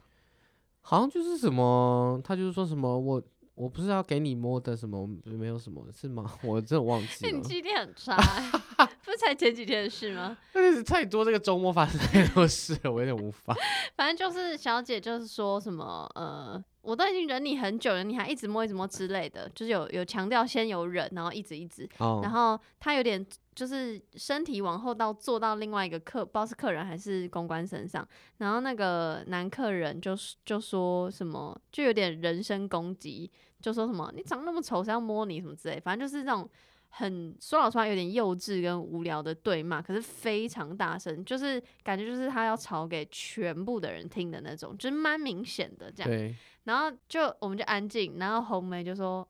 [0.80, 3.22] 好像就是什么，他就是说什么我
[3.54, 6.32] 我不是要给你摸的什么，没有什么是吗？
[6.42, 7.32] 我真的忘记了。
[7.32, 8.16] 你记忆力很差，
[9.04, 10.36] 不是才前几天的事吗？
[10.52, 13.54] 但是太多这个周末发生太多事了，我有点无法。
[13.94, 21.88] 反正就是小姐就是说什么呃，我都已经忍你很久了，你还一直摸一直摸之类的，就是有有强调先有忍，然后一直一直，
[22.22, 23.24] 然后他有点。
[23.54, 28.06] 就是身体往后到坐到另外一个客，不知道是客人还是公关身上，
[28.38, 36.48] 然后那个男客人就就说什么，就有点人身攻击，就说什么你长那么丑，谁要摸你什么之类，反正就是这种
[36.88, 46.34] 很说老实话有点幼稚跟无聊的对骂，可是非常大声，就是感觉就是他要吵给全部的人听的那种，就是蛮明显的这样。
[46.64, 49.28] 然后就我们就安静，然后红梅就说。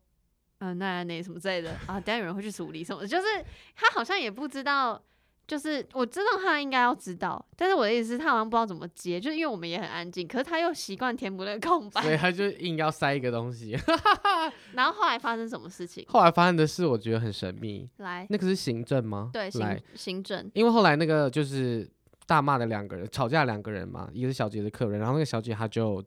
[0.65, 3.05] 嗯，那那什么之类的啊，等下有人会去处理什么？
[3.05, 3.27] 就是
[3.75, 5.03] 他好像也不知道，
[5.45, 13.77] 就是我知道他应该要知道，但是我的意思是，他好像不知道怎么接，就是因为我们也很安静，可是他又习惯填补那个空白，所以他就硬要塞一个东西。
[14.75, 16.07] 然后后来发生什么事情？
[16.09, 17.91] 后来发生的事我觉得很神秘。
[17.97, 19.31] 来，那个是行政吗？
[19.33, 20.49] 对，行行政。
[20.55, 21.91] 因为后来那个就是
[22.25, 26.01] 大骂的两个人吵架，两个人嘛，一个是小姐的客人，然后那个小姐她就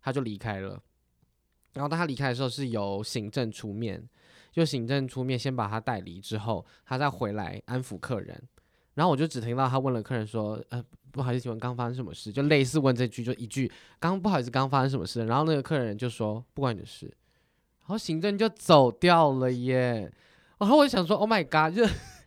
[0.00, 0.80] 她就离开了。
[1.76, 4.02] 然后当他离开的时候，是由行政出面，
[4.50, 8.42] 就行政出面先把他带离，之后他再回来安抚客人。
[8.94, 17.04] 然后我就只听到他问了客人说：“呃，不好意思，请问刚发生什么事？”就类似问这句，就一句“刚不好意思，刚发生什么事？”然后那个客人就说：“不关你的事。”
[17.84, 20.10] 然后行政就走掉了耶。
[20.58, 21.86] 然后我想说：“Oh my god！” 就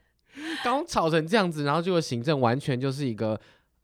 [0.64, 3.42] 刚吵成这样子，然后结果行政完全就是一个。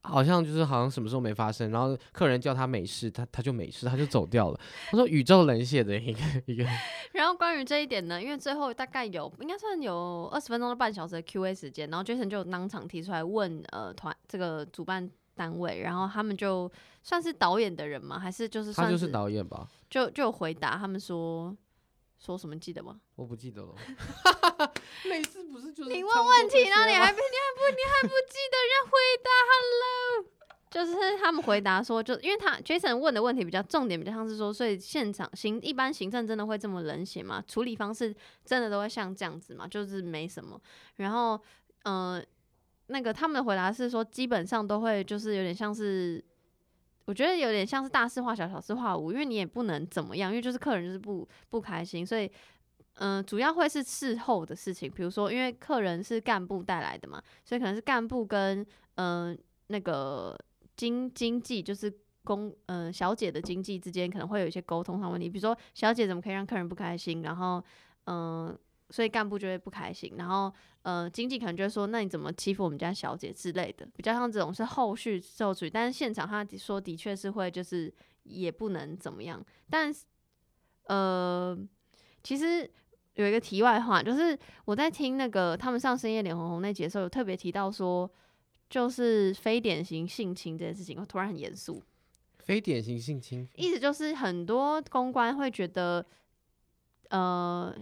[0.08, 4.60] 好像就是好像什么时候没发生，然后客人叫他没事，他他就没事，他就走掉了。
[4.92, 6.66] 他说宇宙冷血的一个一个。
[7.14, 16.72] 然后关于这一点呢，因为最后大概有应该算有二十分钟到半小时的 Q A 时间，然后 Jason 就当场提出来问呃团这个主办单位，然后他们就
[17.04, 18.18] 算是导演的人吗？
[18.20, 19.68] 还是就是他就是导演吧？
[19.90, 21.56] 就就回答他们说，
[22.26, 22.58] 说什么？
[22.58, 23.00] 记得吗？
[23.16, 23.76] 我不记得了。
[25.06, 30.26] 类似不是就是你问问题，这然后你还不你还不你还不记得人回答？Hello，
[30.72, 37.44] 就是他们回答说，就因为他 Jason 问的问题比较重点，比较像是说，所以现场行一般行政真的会这么冷血吗？
[37.48, 39.68] 处理方式真的都会像这样子吗？
[39.68, 40.60] 就是没什么。
[40.96, 41.40] 然后，
[41.84, 42.20] 呃，
[42.88, 46.24] 那个他们的回答是说，基本上都会就是有点像是。
[47.06, 52.30] 我觉得有点像是大事化小，小事化无，因为你也不能怎么样，因为就是客人就是不不开心，所以
[52.96, 58.66] 嗯、主要会是事后的事情，比如说因为客人是干部带来的嘛，所以可能是干部跟
[58.96, 59.38] 嗯、
[59.68, 60.38] 那个
[60.78, 67.64] 经经济就是公嗯、小姐的经济之间可能会有一些沟通上问题，比如说小姐怎么可以让客人不开心，然后
[68.06, 68.58] 嗯、
[68.90, 77.94] 所以干部就会不开心，然后呃经济可能就会说那你怎么欺负我们家小姐之类的，比较像这种是后续受处理，但是现场他说的确是会就是
[78.24, 80.06] 也不能怎么样，但是
[80.86, 81.58] 呃
[82.24, 82.70] 其实
[83.16, 88.10] 有一个题外话，就是我在听那个他们上深夜脸红红那集的时候，有特别提到说，
[88.70, 91.82] 就是非典型性侵这件事情，我突然很严肃，
[92.40, 96.06] 非典型性侵，意思就是很多公关会觉得，
[97.10, 97.74] 呃，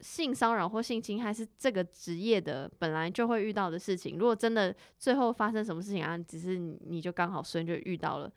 [0.00, 4.18] 性骚扰或性侵害是这个职业的本来就会遇到的事情。
[4.18, 8.32] 如果真的最后发生什么事情啊，只是你就刚好顺就遇到了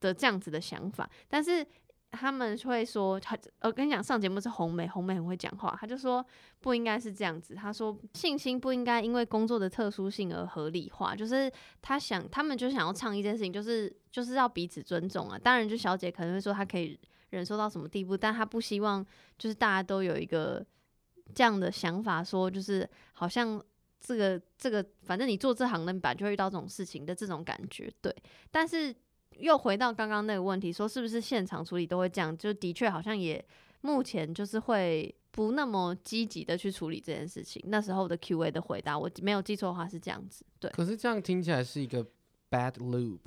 [0.00, 1.66] 的这样子的想法，但是。
[2.10, 6.24] 他们会说，他我跟你讲，上节目是红梅，红梅很会讲话，他就说
[6.58, 7.54] 不应该是这样子。
[7.54, 15.38] 他说性侵不应该因为工作的特殊性而合理化，就是他想，他们就想要倡议这件事情，就是就是要彼此尊重啊。
[15.38, 19.04] 当然，就小姐可能会说她可以忍受到什么地步，但她不希望
[19.36, 20.64] 就是大家都有一个
[21.34, 23.62] 这样的想法，说就是好像
[24.00, 28.14] 这个这个，反正你做这行的，你本来就会遇到这种事情的这种感觉，对。
[28.50, 28.94] 但是
[29.38, 32.36] 又回到刚刚那个问题，说是不是现场处理都会这样？
[32.36, 33.44] 就的确好像也
[33.82, 37.62] 目前就是会不那么积极的去处理这件事情。
[37.66, 40.70] 那时候的 Q&A 的回答，我没有记错的话是这样子，对。
[40.72, 42.04] 可是这样听起来是一个
[42.50, 43.20] bad loop，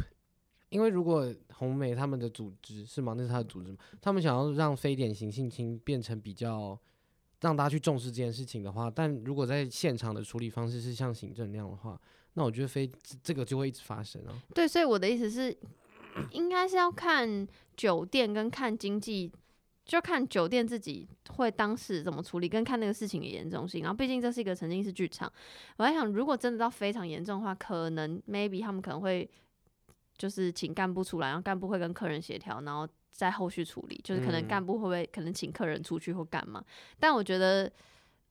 [0.70, 3.14] 因为如果红梅他们的组织是吗？
[3.16, 3.78] 那是他的组织吗？
[4.02, 6.78] 他们想要让非典型性侵变成比较
[7.42, 12.00] 让大家去重视这件事情的话，但如果在现场的处理方式是像行政那样的话，
[12.36, 12.90] 那我觉得非
[13.22, 14.34] 这个就会一直发生啊。
[14.54, 15.56] 对，所以我的意思是，
[16.32, 19.32] 应该是要看酒店跟看经济，
[19.84, 23.82] 就看酒店自己会当时怎么处理，跟看那个事情的严重性。
[23.82, 25.32] 然后，毕竟这是一个曾经是剧场，
[25.78, 29.28] 我在想，如果真的到非常严重的话，可能 maybe 他们可能会
[30.18, 36.64] 就是请干部出来，然后干部会跟客人协调，然后再后续处理，就是可能嗯干部会不会可能请客人出去或干嘛？
[37.00, 37.72] 但我觉得，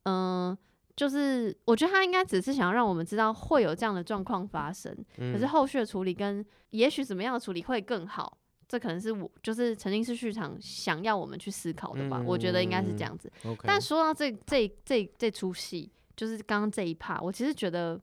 [0.05, 0.57] 嗯、
[0.97, 8.39] 就是我觉得他应该只是想要让我们知道会有这样的状况发生，嗯可是后续的处理跟也许怎么样的处理会更好，
[8.69, 12.23] 这可能是我就是曾经是剧场想要我们去思考的吧。
[12.27, 13.31] 我觉得应该是这样子。
[13.45, 18.01] OK，但说到这这这这出戏，就是刚刚这一 part，我其实觉得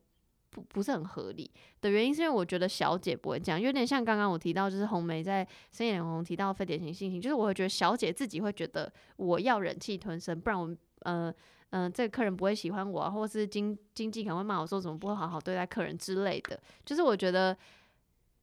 [0.49, 1.49] 不不是很合理
[1.81, 11.33] 的原因，是因为我觉得小姐不会这样，有点像刚刚我提到，就是红梅在深夜脸红提到非典型性情，就是我会觉得小姐自己会觉得我要忍气吞声，不然我呃。
[11.71, 16.57] 嗯、这个客人不会喜欢我、啊，或是经经济可能会骂我说怎么不会好好对待客人之类的。
[16.85, 17.55] 就是我觉得，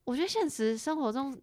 [0.04, 1.34] 我觉得现实生活中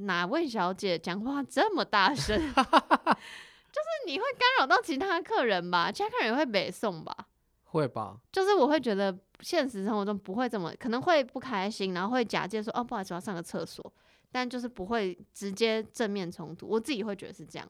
[0.00, 2.36] 哪位小姐讲话这么大声？
[2.52, 7.16] 就是你会干扰到其他客人吧，其他客人也会北送吧。
[7.64, 8.18] 会吧？
[8.30, 13.92] 就是我会觉得现实生活中不会这么，可能会不开心，然后会假借说哦不好意思，我要上个厕所，
[14.30, 16.66] 但就是不会直接正面冲突。
[16.66, 17.68] 我自己会觉得是这样。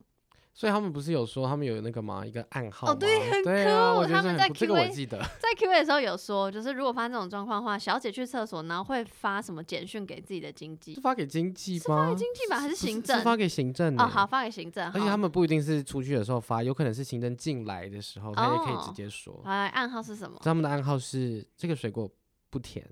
[0.60, 2.22] 所以他们不是有说他们有那个吗？
[2.22, 5.16] 一个暗号哦对很对啊，酷我他们在 Q&A 记得。
[5.40, 11.00] 在 Q A 的时候有说，就是如果发生这种状况的话，小姐去厕所，然后会发什么简讯给自己的经济是？
[11.00, 12.10] 发给经济吗是发？
[12.10, 13.16] 给经济吧，还是行政？
[13.16, 14.86] 是发给行政的哦，好，发给行政。
[14.90, 19.40] 而且他们不一定是出去的时候发，有可能是行政进来的时候，他也可以直哦接说。
[19.42, 20.36] 好来暗号是什么？
[20.42, 22.06] 他们的暗号是这个水果
[22.50, 22.86] 不甜，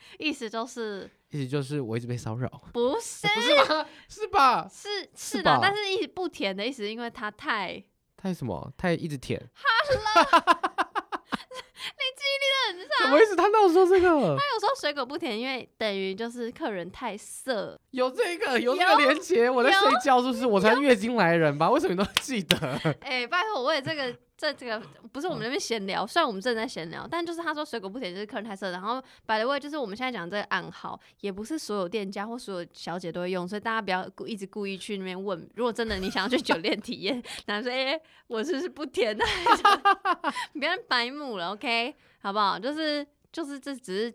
[0.18, 3.86] 意思就是意思就是我一直被骚扰， 不是 不是吧？
[4.08, 4.68] 是吧？
[4.72, 7.82] 是是是的，吧但是一直不甜的意思，因为他太
[8.16, 8.72] 太什么？
[8.76, 9.44] 太一直舔，你
[9.94, 10.87] 记
[13.02, 13.36] 什么意思？
[13.36, 14.08] 他哪有说这个？
[14.08, 17.78] 他有说水果不甜，因为等于就是客人太色。
[17.90, 19.48] 有这个，有这有个连结。
[19.48, 20.46] 我在睡觉，是不是？
[20.46, 21.70] 我才月经来人吧？
[21.70, 22.56] 为什么你都记得？
[23.00, 24.80] 哎、拜托，我也这个这这个
[25.12, 28.70] 不是我们那边闲聊， 虽然我们正在闲聊，但就是他说水果不甜就是客人太色。
[28.70, 35.48] 然后百 the way，就是我们现在讲这个暗号，也不是所有店家或所有小姐都会用，所以大家不要故一直故意去那边问。
[35.54, 39.24] 如果真的你想要去酒店体验，男生哎、我是不是不甜的？
[40.52, 42.58] 你不要白目了，OK，好不好？
[42.58, 44.14] 就是就是这只是。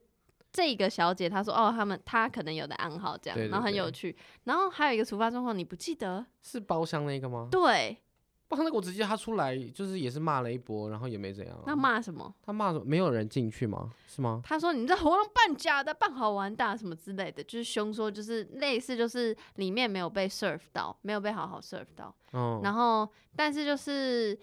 [0.56, 4.16] 这个小姐她说哦，他们她可能有的暗号这样，对对然后很有趣。
[4.44, 6.24] 然后还有一个突发状况，你不记得？
[6.44, 7.48] 是包厢那个吗？
[7.50, 7.98] 对，
[8.50, 11.64] 哇，那个我直接他出来就是也是骂了一波，然后也没怎样、啊。
[11.66, 12.32] 那骂什么？
[12.44, 12.86] 他骂什么？
[12.86, 13.92] 没有人进去吗？
[14.06, 14.42] 是吗？
[14.44, 22.14] 他说你这活动办假的，办好玩的啊什么之类的，就是凶说就是类似就是里面没有被 serve 到，没有被好好 serve 到。
[22.34, 24.40] 嗯，然后但是就是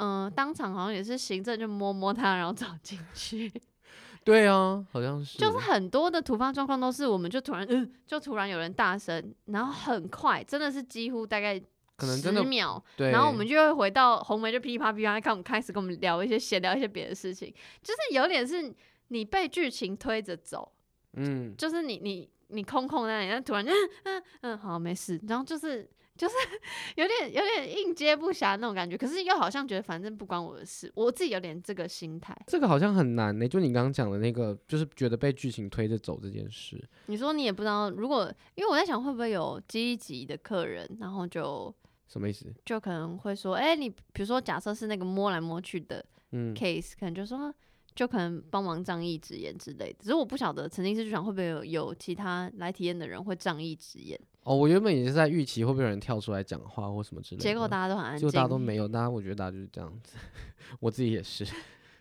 [0.00, 3.52] 嗯、呃当场好像也是行政就摸摸他，然后走进去。
[4.24, 11.58] 对啊，好像是，就是很多的突发状况都是我们就突然嗯，就突然有人大声，然后很快，真的是几乎大概
[11.96, 18.72] 可能十秒，对，然后我们就会回到红梅就噼里啪啦噼里啪啦，看我们开始跟我们聊一些闲聊一些别的事情，就是有点是
[19.08, 20.70] 你被剧情推着走，
[21.14, 25.88] 嗯，就是你你你空空在那里，然后突然就嗯嗯嗯好没事，然后就是
[26.20, 26.34] 就是
[26.96, 32.36] 有点有点应接不暇那种感觉，可是又好像觉得反正不关我的事，我自己有点这个心态。
[32.46, 36.78] 这个好像很难呢、就你刚刚讲的那个，就是觉得被剧情推着走这件事。
[37.06, 41.74] 你说你也不知道，如果因为我在想会不会有积极的客人，然后就
[42.06, 42.52] 什么意思？
[42.66, 47.50] 就可能会说，哎、你比如说假设是那个摸来摸去的嗯，case，可能就说
[47.94, 49.96] 就可能帮忙仗义直言之类的。
[50.00, 60.16] 只是我不晓得曾经是剧场会不会有有其他来体验的人会仗义直言，哦，我原本也是在预期会不会有人跳出来讲话或什么之类的，结果大家都很安静，结果大家都没有，大家我觉得大家就是这样子，
[60.80, 61.46] 我自己也是。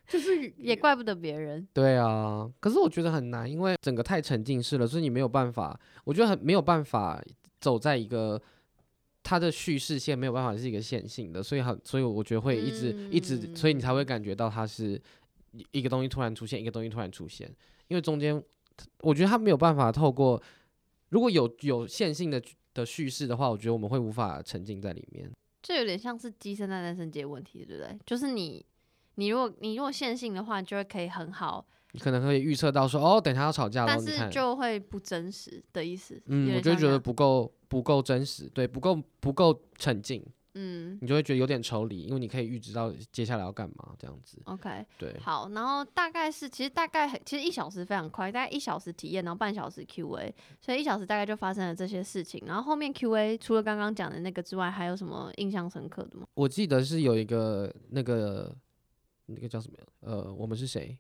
[0.10, 1.68] 就是也怪不得别人。
[1.72, 7.22] 对啊，可是我觉得很难，因为整个太沉浸式了，所以你没有办法，我觉得很没有办法
[7.60, 8.42] 走在一个
[9.22, 15.00] 它的叙事线没有办法是一个线性的，所以很，所以我觉得会一直、一直，所以你才会感觉到它是
[15.52, 17.48] 一一个东西突然出现，一个东西突然出现，
[17.88, 18.42] 因为中间
[19.02, 20.42] 我觉得它没有办法透过
[21.10, 22.42] 如果有有线性的
[22.74, 25.30] 的叙事的话，我觉得我们会无法沉浸在里面。
[25.62, 28.00] 这有点像是鸡生蛋，蛋生鸡的问题，对不对？
[28.06, 28.66] 就是你，
[29.16, 36.22] 你如果你如果线性的话，就会可以很好，你可能可以预测到说，哦，等一下要吵架了，但是，就会不真实的意思。
[36.28, 44.42] 嗯，我就觉得不够不够真实，对，不够不够沉浸，嗯你就会觉得有点抽离，因为你可以预知到接下来要干嘛这样子。
[44.46, 52.44] ，OK，对，好，然后大概是其实大概很其实一小时非常快，大概一小时体验，然后半小时 Q&A，所以一小时大概就发生了这些事情。
[52.46, 56.26] 然后后面 Q&A 除了刚刚讲的那个之外，还有什么印象深刻的吗？
[56.34, 58.56] 我记得是有一个那个
[59.28, 59.78] 那个叫什么？
[60.02, 60.98] 呃，我们是谁？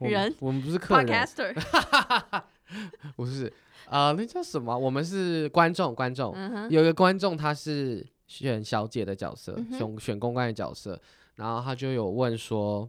[0.00, 2.42] 人我们不是客人，Podcaster，
[3.14, 3.52] 不是
[3.86, 4.76] 啊、那叫什么？
[4.76, 6.34] 我们是观众，观众。
[6.70, 10.98] 有一个观众他是选小姐的角色嗯，选选公关的角色，
[11.34, 12.88] 然后他就有问说，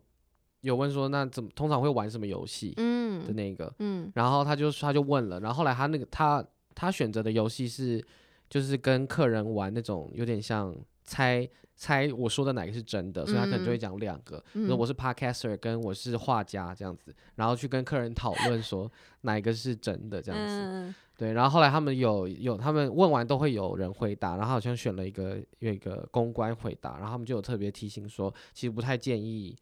[0.62, 4.10] 有问说那怎么通常会玩什么游戏的嗯那个，嗯。
[4.16, 8.04] 然后他就他就问了，然后后来他那个他他选择的游戏是
[8.50, 18.90] 就是跟客人玩那种有点像猜猜我说的哪个是真的，所以他可能就会嗯讲两个，那嗯说我是 podcaster 跟我是画家这样子，然后去跟客人讨论说
[19.22, 20.56] 哪一个是真的这样子。
[20.56, 29.56] 嗯对，然后后来他们有有他们问完都会有人回答，然后好像选了一个有一个公关回答，然后他们就有特别提醒说，其实不太建议。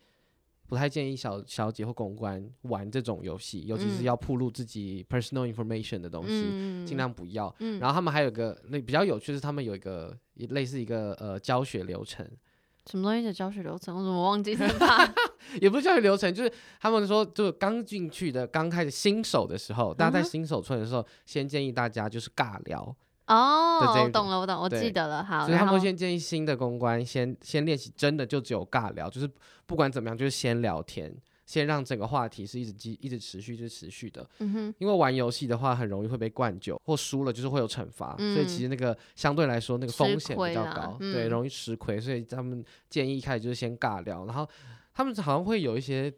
[0.68, 7.54] 不太建议小小姐或公关玩这种游戏，尤其是嗯要暴露自己 personal information 的东西，嗯尽量不要。
[7.60, 12.26] 嗯然后他们还有一个那比较有趣的是，他们有一个类似一个呃教学流程，
[12.90, 13.98] 什么东西的教学流程？
[13.98, 15.06] 我怎么忘记这怕？
[15.60, 22.96] 也不是教学流程，就是他们说，就是刚进去的刚开始新手的时候，大家在新手村的时候，先建议大家就是尬聊，
[23.28, 25.24] 哦，我懂了，我懂，我记得了。
[25.24, 29.30] 好，所以他们先建议新的公关先先练习，真的就只有尬聊，就是
[29.66, 31.14] 不管怎么样，就是先聊天，
[31.46, 34.28] 先让整个话题是一直继一直持续，就是持续的。
[34.40, 44.48] 嗯哼，因为玩游戏的话，很容易会被灌酒，或输了就是会有惩罚，所以其实那个相对来说那个风险比较高，对，嗯容易吃亏，所以他们建议一开始就是先尬聊，然后
[45.02, 46.14] 他们好像会有一些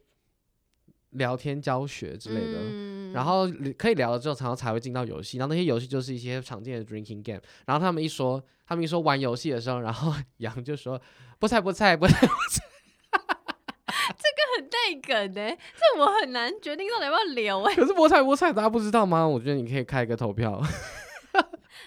[1.12, 2.60] 聊天教学之类的。
[2.60, 5.38] 嗯然后可以聊了之后，常常才会进到游戏。
[5.38, 7.39] 然后那些游戏就是一些常见的 drinking game。
[7.67, 11.00] 然后他们一说，他们一说玩游戏的时候，然后 杨就说
[11.38, 12.28] 不菜不猜不猜。
[14.56, 17.74] 很带梗呢，这我很难决定到底要不要留哎。
[17.76, 19.26] 可是菠菜菠菜大家不知道吗？
[19.28, 20.62] 我觉得你可以开一个投票。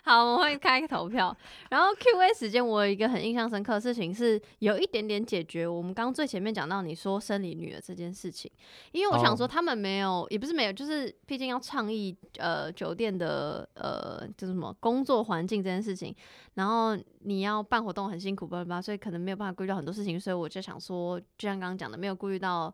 [0.06, 1.36] 好，我们会开个投票。
[1.68, 8.48] 然后 Q A 时间，我有一个很印象深刻的事情是有一点点解决我们刚刚最前面讲到你说生理女儿这件事情，
[8.92, 16.14] 因为我想哦说他们没有，也不是没有，就是毕竟要倡议呃酒店的呃就是什么工作环境这件事情，
[16.54, 22.72] 然后你要办活动很辛苦，巴拉巴拉，所以可能没有办法顾虑到很多事情，所以我就想说，就像刚刚讲的，没有顾虑到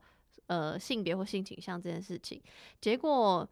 [0.49, 2.43] 呃性别或性倾向这件事情，
[2.79, 3.49] 结果。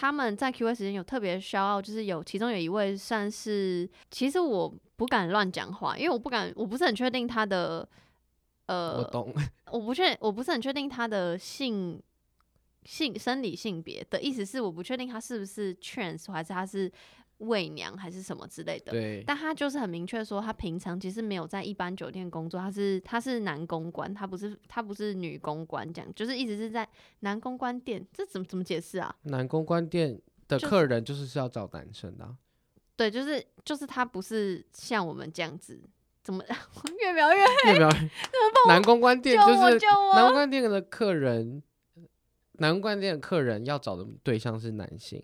[0.00, 7.80] 他们在 Q A 时间有特别 shout out，就是有其中有一位算是，其实我不敢乱讲话，因为我不敢，我不是很确定他的，
[8.68, 9.34] 我呃，懂，
[9.72, 12.00] 我不确，我不是很确定他的性
[12.84, 16.88] 性生理性别的意思是，我不确定他是不是 trans，还是他是
[17.38, 18.92] 媚娘还是什么之类的。
[18.92, 26.86] 对，但他就是很明确说，他平常其实没有在一般酒店工作，他是他是男公关，他不是他不是女公关，这样就是一直是在
[27.20, 29.14] 男公关店，这怎么怎么解释啊？
[29.22, 32.36] 男公关店的客人就是是要找男生的啊、
[32.96, 35.80] 对，就是就是他不是像我们这样子，
[36.24, 36.42] 怎么
[37.00, 38.10] 越描越越描越
[38.66, 39.78] 男公关店就是
[40.14, 40.32] 男公！
[40.32, 41.62] 关店的客人，
[42.54, 45.22] 男公关店的客人要找的对象是男性，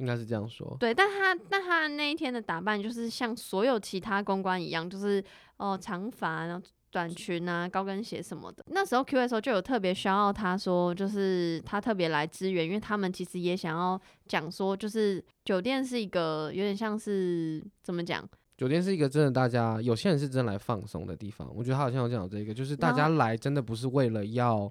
[0.00, 0.76] 应该是这样说。
[0.80, 5.22] 对，但他但他那一天的打扮就是像所有其他公关一样，就是
[5.58, 8.64] 哦长发，然后短裙啊、高跟鞋什么的。
[8.68, 21.48] 那时候 Q 的时候就有特别需要他说，就是他特别来支援，因为他们其实也想要讲说，就是酒店是一个有点像是怎么讲，酒店是一个真的大家有些人是真的来放松的地方。
[21.54, 24.70] 我觉得他好像有讲这个，就是大家来真的不是为了要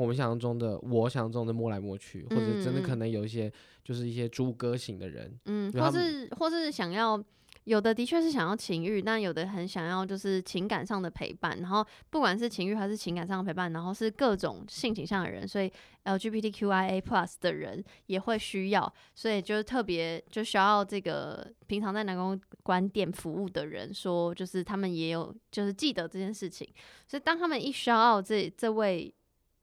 [0.00, 7.22] 我们想象中的我想象中的摸来摸去，或者真的可能有一些就是一些猪哥型的人，嗯，或是或是想要。
[7.64, 15.72] 有的的确是想要情欲，但有的很想要就是情感上的陪伴，然后不管是情欲还是情感上的陪伴，然后是各种性倾向的人，所以
[16.04, 26.68] LGBTQIA plus 的人也会需要，所以就是特别就需要这个平常在南宫关店服务的人说，就是他们也有就是记得这件事情，
[27.08, 29.12] 所以当他们一需要这这位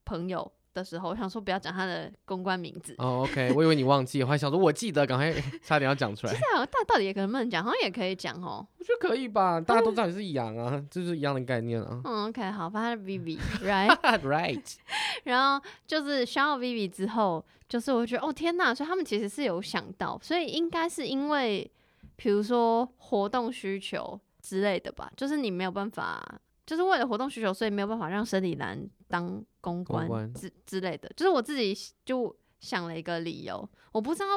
[0.05, 5.31] 朋友的时候，我想说不要讲他的公关名字，哦，OK，我以为你忘记，我还想说我记得，赶快
[5.63, 6.45] 差点要讲出来其实。
[6.51, 8.65] 好像大到底也可能不能讲，好像也可以讲哦。
[8.77, 12.01] 我觉得可以吧，大家都知道你是羊啊，这就是一样的概念啊。
[12.03, 14.75] 嗯，OK，好，反正 他是 Vivi，right？right，
[15.25, 21.69] 然后就是想要 Vivi 之后，就是我觉得哦天呐，所以他们其实是有想到，所以应该是因为
[22.15, 26.21] 比如说活动需求之类的吧，就是你没有办法，
[26.65, 28.77] 就是为了活动需求，所以没有办法让生理男
[29.13, 34.27] 当公关之之类的，就是我自己就想了一个理由，我不知道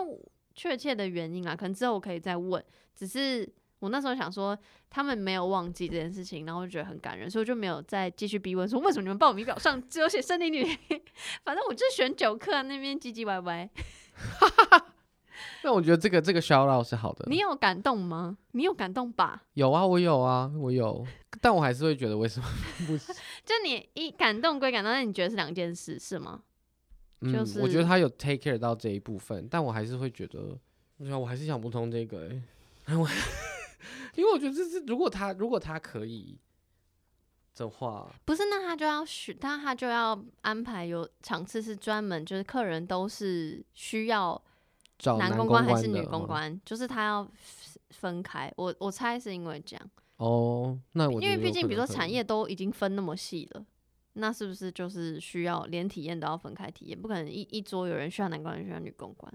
[0.55, 2.63] 确切的原因啊，可能之后我可以再问，
[2.95, 3.51] 只是。
[3.79, 4.59] 我那时候想说，
[4.89, 10.65] 他们没有忘记这件事情，然后我就觉得很感人，所以我就没有再继续逼问说为什么你们报名表上只有写生理女？
[11.45, 13.69] 反正我就选九课啊那边唧唧歪歪。
[15.63, 17.27] 那我觉得这个这个 shout out 是好的。
[17.29, 18.37] 你有感动吗？
[18.53, 19.43] 你有感动吧？
[19.55, 21.07] 有啊，我有啊，我有，
[21.41, 22.47] 但我还是会觉得为什么
[22.87, 23.15] 不行？
[23.45, 26.43] 就你一感动归感动，但你觉得是两件事是吗？
[27.21, 30.59] 嗯，就是我觉得他有 take care 到这一部分，但我还是会觉得，
[30.99, 32.43] 对啊，我还是想不通这个、欸，
[32.97, 33.09] 我
[34.15, 36.39] 因为我觉得这是如果他如果他可以
[37.55, 44.41] 的话，不是，那他就要许他他就要安排有场次是专门就是客人都是需要
[44.99, 47.29] 找男公公关关还是女公关，就是他要
[47.91, 48.53] 分开。
[48.57, 53.65] 我我猜是因为这样，哦，那我因为毕竟比如说产业都已经分那么细了。
[54.19, 56.99] 那是不是就是需要连体验都要分开体验？
[56.99, 59.31] 不可能一一桌有人需要男公关，需要女公关。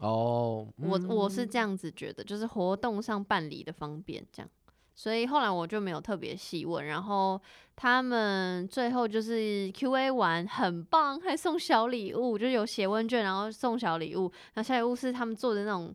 [0.00, 4.50] 哦，我我是嗯这样子觉得，就是活动上办理的方便这样，
[4.96, 6.84] 所以后来我就没有特别细问。
[6.86, 7.40] 然后
[7.76, 14.32] 他们最后就是 Q&A 完很棒，还送小礼物，就是有写问卷，然后送小礼物。
[14.54, 15.94] 然后小礼物是他们做的那种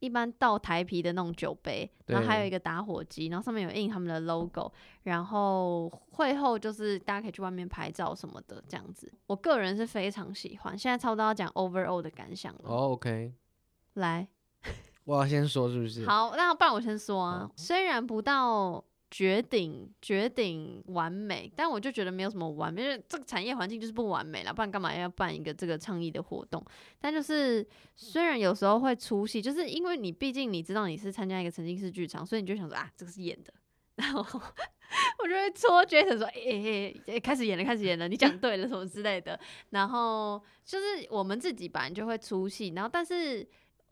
[0.00, 4.72] 一般倒台皮的那种酒杯，然后还有一个打火机，然后上面有印他们的 logo。
[5.02, 9.12] 然后会后就是大家可以去外面拍照什么的这样子。
[9.26, 10.78] 我个人是非常喜欢。
[10.78, 13.34] 现在差不多要讲 overall 的感想了，哦，OK，
[13.94, 14.26] 来。
[15.08, 16.04] 我要先说是不是？
[16.04, 26.62] 好，那不然我先说啊，虽然不到绝顶绝顶完美，但我就觉得没有什么完美，因为这个产业环境就是不完美了，不然干嘛要办一个这个倡议的活动？
[27.00, 33.54] 但就是虽然有时候会出戏，就是因为你毕竟你知道你是参加一个沉浸式剧场，所以你就想说啊，这个是演的，
[33.96, 34.20] 然后
[35.24, 39.40] 我就会戳 Jason 说，哎、欸欸欸开始演了，开始演了，你讲对了什么之类的。
[39.70, 43.48] 然后就是我们自己本来就会出戏，然后但是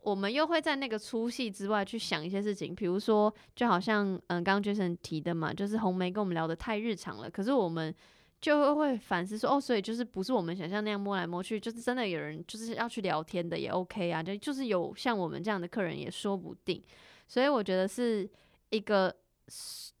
[0.09, 7.93] 我们又会在那个出戏之外去想一些事情，比如说就好像嗯，刚刚 Jason 提的嘛，就是红梅跟我们聊的太日常了，可是我们。
[8.39, 16.79] 就会会反思说，哦，所以就是不是我们想象那样摸来摸去，就是真的有人就是要去聊天的也 OK 啊，就就是有像我们这样的客人也说不定，
[17.27, 18.29] 所以我觉得是
[18.69, 19.11] 一个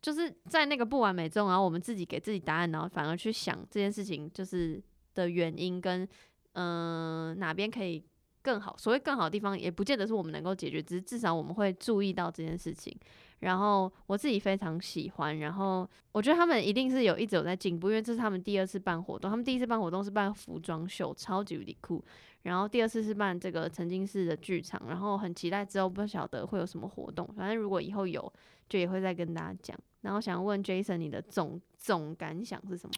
[0.03, 4.79] 就是在那个不完美中，然后我们自己给自己答案，然后反而去想这件事情就是
[5.15, 6.07] 的原因跟
[6.53, 8.03] 嗯、哪边可以
[8.47, 8.73] 更好。
[8.77, 12.95] 所谓更好的地方，也不见得是我们能够解决，只是至少我们会注意到这件事情。
[13.39, 22.01] 然后我自己非常喜欢，然后我觉得他们一定是有一直有在进步，因为这是他们第二次办活动，他们第一次办活动是办服装秀，超级无敌酷。
[22.43, 28.31] 然后第二次是办这个沉浸式的剧场，然后很期待之后不晓得会有什么活动，反正如果以后有，
[28.69, 29.77] 就也会再跟大家讲。
[30.01, 32.93] 然后想问 Jason 你的总总感想是什么？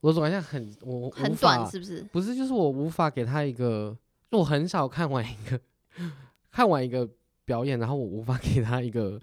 [0.00, 2.02] 我总感想很我很短是不是？
[2.12, 3.96] 不是，就是我无法给他一个，
[4.30, 5.60] 我很少看完一个
[6.50, 7.08] 看完一个
[7.44, 9.20] 表演，然后我无法给他一个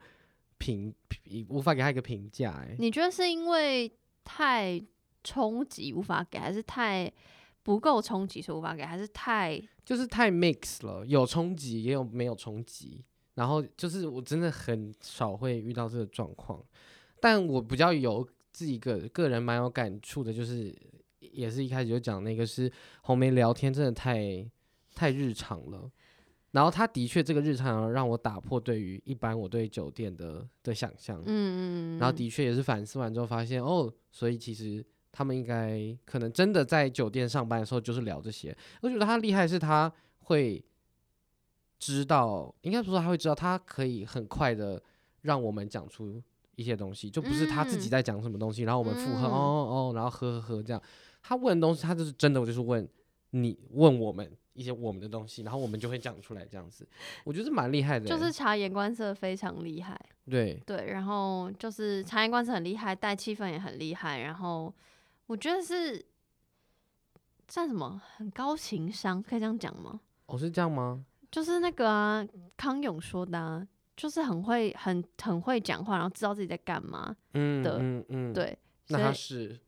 [0.58, 2.52] 评，评无法给他一个评价。
[2.52, 3.92] 哎，你觉得是因为
[4.24, 4.82] 太
[5.24, 7.12] 冲击无法给，还是太
[7.62, 13.04] 不够冲击所以无法给，还是太就是太 mix 了，有冲击也有没有冲击，
[13.36, 16.64] 然后就是我真的很少会遇到这个状况，
[17.20, 20.76] 但我比较有自己个个人蛮有感触的，就是
[21.20, 24.50] 也是一开始就讲那个是红梅聊天真的太
[24.96, 25.92] 太日常了。
[26.52, 31.60] 然后他的确这个日常让我打破对于一般我对酒店的的想象，嗯嗯
[31.98, 34.82] 嗯，然后的确也是反思完之后发现哦，所以其实
[35.12, 38.56] 他们应该可能真的在酒店上班的时候就是聊这些。
[38.82, 40.64] 我觉得他厉害是他会
[41.78, 44.82] 知道，应该不是他会知道，他可以很快的
[45.24, 46.24] 让我们讲出
[46.56, 50.82] 一些东西，就不是他自己在讲什么东西，然后我们附和哦哦，然后呵呵呵这样。
[51.22, 52.88] 他问的东西，他就是真的，我就是问
[53.32, 54.32] 你问我们。
[54.56, 56.88] 一些我们的东西，然后我们就会讲出来，这样子，
[57.24, 58.08] 我觉得蛮厉害的。
[58.08, 60.00] 就是察言观色非常厉害。
[60.28, 64.22] 对对，然后就是察言观色很厉害，带气氛也很厉害。
[64.22, 64.74] 然后
[65.28, 66.04] 我觉得是
[67.48, 68.02] 算什么？
[68.16, 70.00] 很高情商，可以这样讲吗？
[70.28, 71.06] 哦，是这样吗？
[71.30, 72.26] 就是那个啊，
[72.56, 77.14] 康永说的，就是很会、很很会讲话，然后知道自己在干嘛。
[77.34, 79.60] 嗯嗯嗯，对，那他是。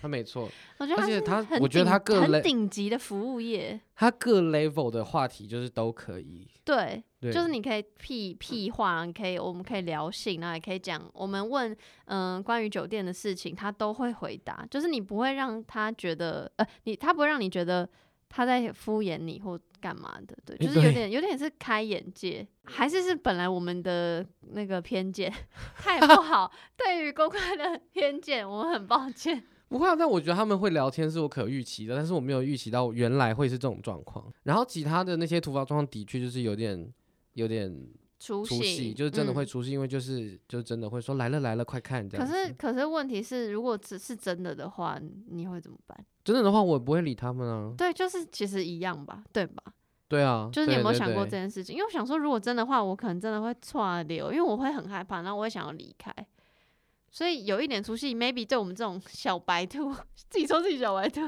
[0.00, 6.48] 他没错，而且他，我觉得他各很顶级的服务业，他各 level 的话题就是都可以。
[6.64, 14.64] 对，就是你可以屁屁话，你可以，我们可以聊性，然后也可以讲，我们问嗯关于酒店的事情，他都会回答。
[14.70, 17.88] 就是你不会让他觉得，呃，你他不会让你觉得
[18.28, 20.36] 他在敷衍你或干嘛的。
[20.44, 25.32] 对，就是有点有点是开眼界， 还是是本来我们的那个偏见
[25.74, 29.42] 太不好， 对于公开的偏见，我们很抱歉。
[29.70, 34.30] 不会啊，但我觉得他们会聊天是我可预期的，但是我没有预期到原来会是这种状况。
[34.42, 36.92] 然后其他的那些突发状况的确就是有点
[37.34, 37.72] 有点
[38.18, 42.26] 出戏，就是真的会出戏，因为就是就真的会说来了来了，快看这样。
[42.26, 46.04] 可是可是问题是，如果只是真的的话，你会怎么办？
[46.24, 47.72] 真的的话，我不会理他们啊。
[47.78, 49.62] 对，就是其实一样吧，对吧？
[50.08, 51.76] 对啊，就是你有没有想过这件事情？
[51.76, 56.12] 因为我想说，如果真的话，我可能真的会错流，因为我会很害怕，然后我会想要离开。
[57.10, 59.92] 所以有一点出戏，maybe 对我们这种小白兔，
[60.28, 61.20] 自己说自己小白兔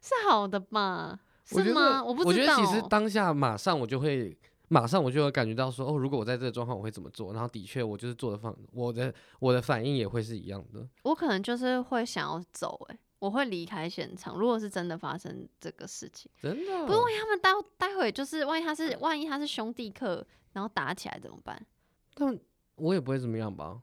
[0.00, 1.20] 是好的吧？
[1.44, 2.02] 是吗？
[2.02, 2.56] 我不知道。
[2.56, 4.36] 我觉得其实当下马上我就会，
[4.68, 7.32] 马上我就会感觉到说，哦，如果我在这个状况，我会怎么做？
[7.32, 10.86] 然后的确，我就是做的放，我的我的反应也会是一样的。
[11.02, 14.36] 我可能就是会想要走，哎，我会离开现场。
[14.38, 21.64] 如果是真的发生这个事情，真的，不过万一他们待待会就是万一他是万一他是兄弟客，然后打起来怎么办？
[22.14, 22.38] 但
[22.76, 23.80] 我也不会怎么样吧。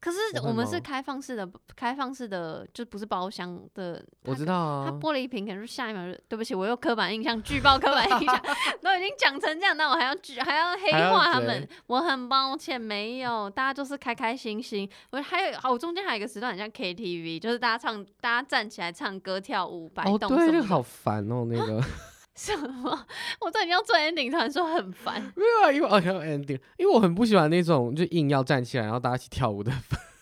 [0.00, 4.00] 可是我们是开放式的，开放式的就不是包厢的。
[4.24, 4.88] 我知道啊。
[4.88, 8.42] 它玻璃瓶可能是下一秒就对不起，我又刻板印象， 巨爆刻板印象，
[8.80, 14.88] 都已经讲成这样，那我还要举还要黑化他们，我很抱歉，没有，大家就是开开心心。
[15.10, 20.14] 我还有，我中间还有一个时段很像 KTV，就是大家唱，大家站起来唱歌跳舞摆动。
[20.14, 21.82] 哦，对，那个好烦哦，那个。
[22.38, 23.06] 什么？
[23.42, 25.20] 我这里要做 ending，突然说很烦。
[25.34, 29.72] 没有啊，因为哦要 ending，因为我很不喜欢那种就硬要站起来，然后大家一起跳舞的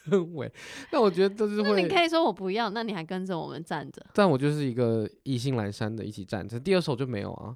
[0.08, 0.50] 氛围。
[0.90, 1.82] 那我觉得都是会。
[1.82, 4.04] 你可以说我不要，那你还跟着我们站着。
[4.14, 6.58] 但我就是一个意兴阑珊的，一起站着。
[6.58, 7.54] 第二首就没有啊。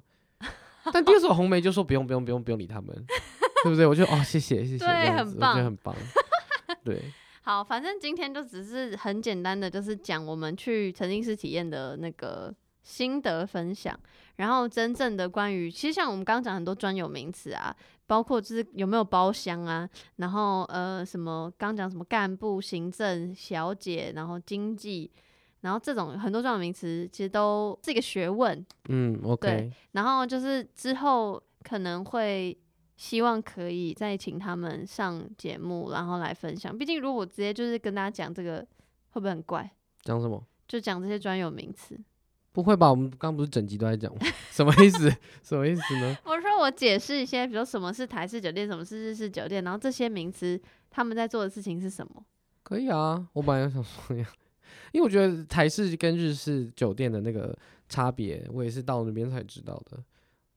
[0.93, 2.95] 但第二首红梅就说不用不用不用不用理他们，
[3.63, 3.87] 对不对？
[3.87, 5.95] 我就哦谢谢谢谢，对，很棒，我觉得很棒。
[6.83, 7.01] 对，
[7.41, 12.53] 好，反正今天就只是很简单的，就是讲我们去沉浸式体验的那个。
[12.83, 13.97] 心得分享，
[14.37, 17.75] 然后真正的关于，其实像我们刚刚讲很多专有名词啊，
[18.07, 25.11] 包括就是有没有包厢啊，然后呃什么刚讲什么干部、行政、小姐，然后经济，
[25.61, 28.65] 然后这种很多专有名词其实都是一个学问。
[28.89, 29.47] 嗯，OK。
[29.47, 32.57] 对，然后就是之后可能会
[32.97, 36.75] 希望可以再请他们上节目，然后来分享。
[36.75, 38.65] 毕竟如果直接就是跟大家讲这个，
[39.11, 39.71] 会不会很怪？
[40.01, 40.43] 讲什么？
[40.67, 41.99] 就讲这些专有名词。
[42.51, 42.89] 不会吧？
[42.89, 44.19] 我们刚不是整集都在讲吗？
[44.51, 45.09] 什么意思？
[45.41, 46.17] 什么意思呢？
[46.25, 52.25] 我说我解释一些，比如什么是台式酒店，什么是日式酒店，然后这些名词他们在做的事情是什么？
[52.63, 54.27] 可以啊，我本来想说呀，
[54.91, 59.97] 因为我觉得台式跟日式酒店的那个差别，我也是到那边才知道的。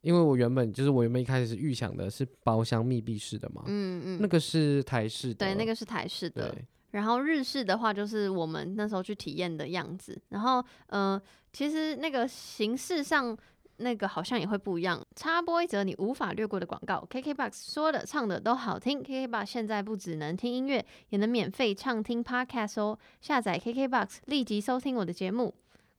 [0.01, 6.55] 因为我原本就是我原本一开始是预想的是包厢密闭式的嘛，嗯嗯，那个是台式的，对，那个是台式的。
[6.90, 10.16] 然后日式的话，就是我们那时候去体验的样子。
[10.28, 11.20] 然后，嗯，
[11.55, 13.35] 其实那个形式上，
[13.77, 15.01] 那个好像也会不一样。
[15.15, 22.99] 插播一则你无法略过的广告：KKBOX 说的唱的都好听，KKBOX 现在不只能听音乐，也能免费畅听 Podcast 哦。
[23.21, 25.55] 下载 KKBOX，立即收听我的节目。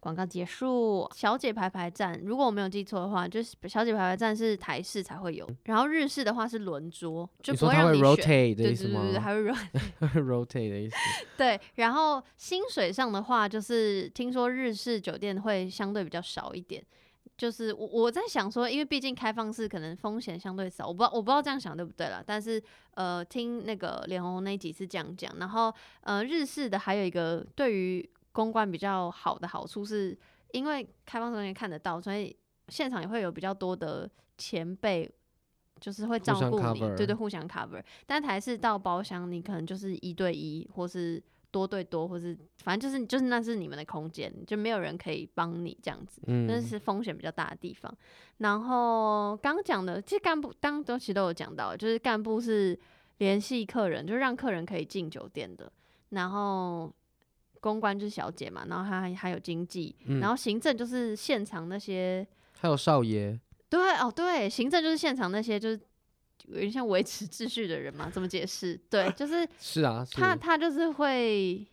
[0.06, 8.08] 广告结束，小姐排排站，如果我没有记错的话，就是小姐排排站是台式才会有，然后日式的话是轮桌，就不会会让你选。
[8.08, 10.70] rotate 的对意思吗对对对，还会 rotate。
[10.70, 10.96] 的意思。
[11.36, 16.86] 对，然后薪水上的话，就是听说日式酒店会相对比较少一点。
[17.36, 22.24] 就是我我在想说，因为毕竟开放式可能风险相对少，我不知道我不知道这样想对不对了。
[22.26, 22.62] 但是
[22.94, 30.16] 呃，听那个脸红红那几次这样讲，然后呃，日式的还有一个对于公关比较好的好处是，
[30.52, 32.36] 因为开放式人员看得到，所以
[32.68, 34.08] 现场也会有比较多的
[34.38, 35.10] 前辈。
[35.78, 37.84] 就是会照顾你对对，互相 cover。
[38.08, 41.22] 但台式到包厢，你可能就是一对一，或是
[41.52, 47.94] 多对多，或是反正就是就是那是你们的空间，就没有人可以帮你这样子，那嗯，是风险比较大的地方。
[48.38, 52.80] 然后刚讲的，其实干部当都其实都有讲到，就是干部是
[53.18, 55.70] 联系客人，就让客人可以进酒店的，
[56.12, 56.90] 然后。
[57.66, 60.20] 公关就是小姐嘛，然后还还有经济，嗯。
[60.20, 62.26] 然后行政就是现场那些，
[62.60, 65.80] 还有少爷，对哦对，行政就是现场那些就是
[66.48, 68.80] 有点像维持秩序的人嘛，怎么解释？
[68.88, 71.66] 对，就是 是啊，是他他就是会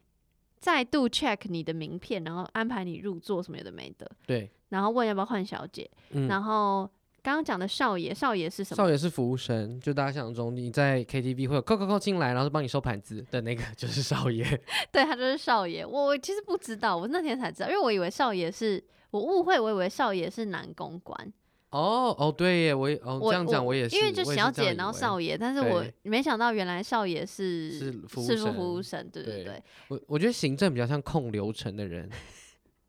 [0.59, 6.91] 再度 check 你的名片，然后安排你入座什么有的没的，对，然后问要不要换小姐，嗯，然后
[7.23, 8.77] 刚刚讲的少爷，少爷是什么？
[8.77, 14.45] 少爷是服务生，就大家想象中你在 KTV 会有扣扣扣进来，然后帮你收盘子的那个就是少爷。
[14.91, 15.87] 对他就是少爷。
[15.87, 21.33] 我我其实不知道，我那天才知道，因为我以为少爷是我误会，我以为少爷是男公关。
[21.71, 29.63] 哦哦，对耶，我也哦我这样讲我也是，因为就小姐，然后少爷，但是我没想到原来少爷是是服务是生服务生，对对对对。
[29.89, 32.11] 我我觉得行政比较像控流程的人，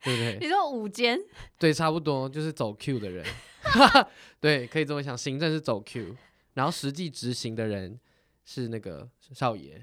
[0.03, 0.37] 对不对？
[0.41, 1.19] 你说五间，
[1.57, 3.25] 对，差不多就是走 Q 的人
[4.39, 5.17] 对，可以这么想。
[5.17, 6.15] 行政是走 Q，
[6.53, 7.99] 然后实际执行的人
[8.45, 9.81] 是那个少爷，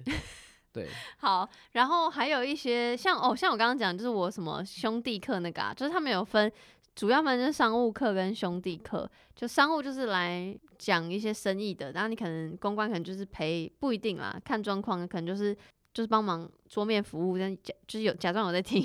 [0.72, 0.86] 对，
[1.18, 6.52] 好，然后还有一些像哦，像我刚刚讲，就是我什么兄弟课那个啊，就是他们有分，
[6.94, 9.10] 主要分就是商务课跟兄弟课。
[9.34, 15.56] 就商务就是来讲一些生意的，然后你可能公关可能就是陪，不一定啦，看状况，可能就是
[15.94, 18.82] 就是帮忙桌面服务，但假就是有假装有在听，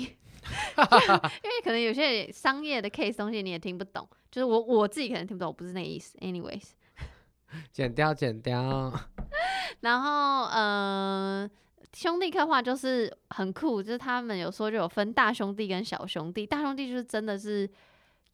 [1.42, 6.16] 因为可能有些商业的 case 东西你也听不懂，就是我我自己可能听不懂，我不是那个意思。
[6.18, 6.70] Anyways，
[7.72, 8.92] 剪 掉剪掉，
[9.80, 11.48] 然后呃，
[11.92, 17.68] 兄弟刻画就是很酷，就是他们有说就有分大兄弟跟小兄弟，大兄弟就是真的是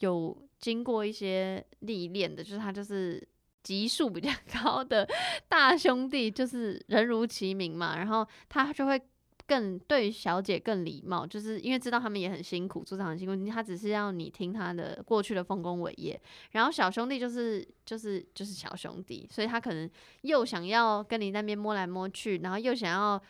[0.01, 3.27] 有经过一些历练的，就是他就是
[3.63, 4.31] 级数比较
[4.63, 5.09] 高的
[5.49, 9.01] 大兄弟，就是人如其名嘛，然后他就会。
[9.47, 16.19] 更对小姐更礼貌，就是因为知道他们也很辛苦，组长很辛苦，他只是要你听他的过去的丰功伟业。
[16.53, 19.91] 然后小兄弟就是就是就是小兄弟，所以他可能
[20.23, 23.21] 又想要跟你那边摸来摸去，然后又想要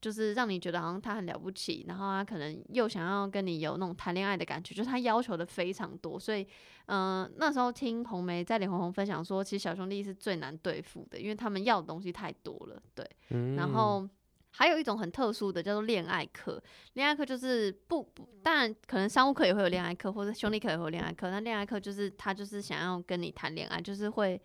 [0.00, 6.46] 就是让你觉得好像他很了不起，然后他可能又想要跟你有那种谈恋爱的感觉，就是他要求的非常多，所以
[6.86, 14.08] 嗯、呃那时候听红梅在脸红红分享说，其实小兄弟是最难对付的，因为他们要的东西太多了，对，嗯，然后。
[14.54, 21.30] 还有一种很特殊的叫做恋爱课，恋爱课就是不不，当然可能商务课也会有恋爱课，或者兄弟课也会有恋爱课。
[21.30, 24.40] 那恋爱课就是他就是想要跟你谈恋爱，就是会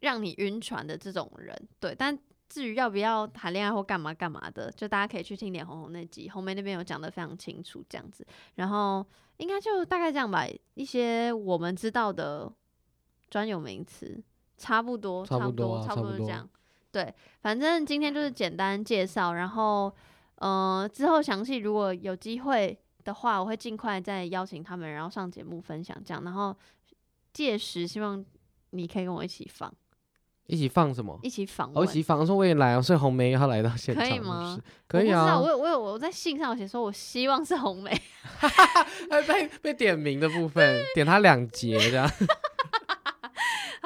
[0.00, 1.94] 让你晕船的这种人，对。
[1.94, 2.16] 但
[2.48, 8.26] 至于要不要谈恋爱或干嘛干嘛的，就大家可以去听脸红红那集，红梅那边有讲的非常清楚，这样子。
[8.54, 9.04] 然后
[9.38, 12.50] 应该就大概这样吧，一些我们知道的
[13.28, 14.22] 专有名词，
[14.56, 16.48] 差不多，差不多啊差不多不多这样。
[16.90, 19.94] 对，反正今天就是简单介绍，然后
[20.36, 26.56] 呃之后详细如果有机会的话，我会尽快再邀请他们，然后上节目分享这样，然后
[27.32, 28.24] 届时希望
[28.70, 29.72] 你可以跟我一起放，
[30.46, 31.18] 一起放什么？
[31.22, 31.88] 一起访哦，问。
[31.88, 34.58] 一起放，说我也来哦，所以红梅要来到现场，可以吗？
[34.86, 37.90] 可以啊我我，有 我有我在信上有写说，我希望是红梅。
[38.22, 42.10] 还 被被点名的部分，点他两节这样。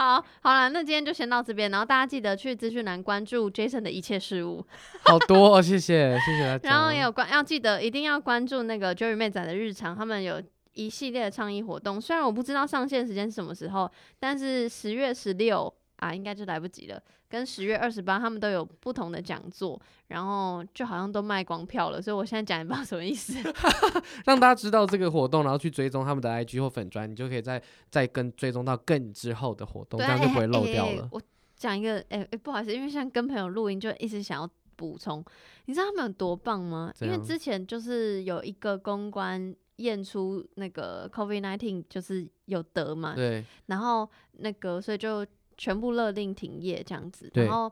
[0.02, 4.66] 好，好了，那今天就先到这边，然后大家记得去资讯栏关注 Jason 的一切事物，
[5.04, 6.70] 好多哦，谢谢谢谢大家。
[6.70, 10.42] 然后也有关要记得一定要关注那个 Joey 妹仔的日常，他们有
[10.72, 12.00] 一系列的倡议活动。
[12.00, 13.88] 虽然我不知道上线时间是什么时候，
[14.18, 15.72] 但是十月十六
[16.02, 17.00] 啊，应该就来不及了。
[17.28, 23.38] 跟十月二十八他们都有不同的讲座，然后就好像都卖光票了，所以我现在讲也不知道什么意思。
[24.26, 31.08] 让大家知道这个活动，然后去追踪他们的 IG 或粉砖，你就可以再再跟追踪到更之后的活动，这，样就不会哎漏掉了。
[31.12, 31.22] 我
[31.56, 35.24] 讲一个，哎、哎、不好意思，因为像跟朋友录音，就一直想要补充。
[35.66, 36.92] 你知道他们有多棒吗？
[37.00, 45.24] 因为之前就是有一个公关验出那个 COVID nineteen 就是有得嘛，对，然后那个所以就
[45.62, 47.70] 全部勒令停业这样子，然后。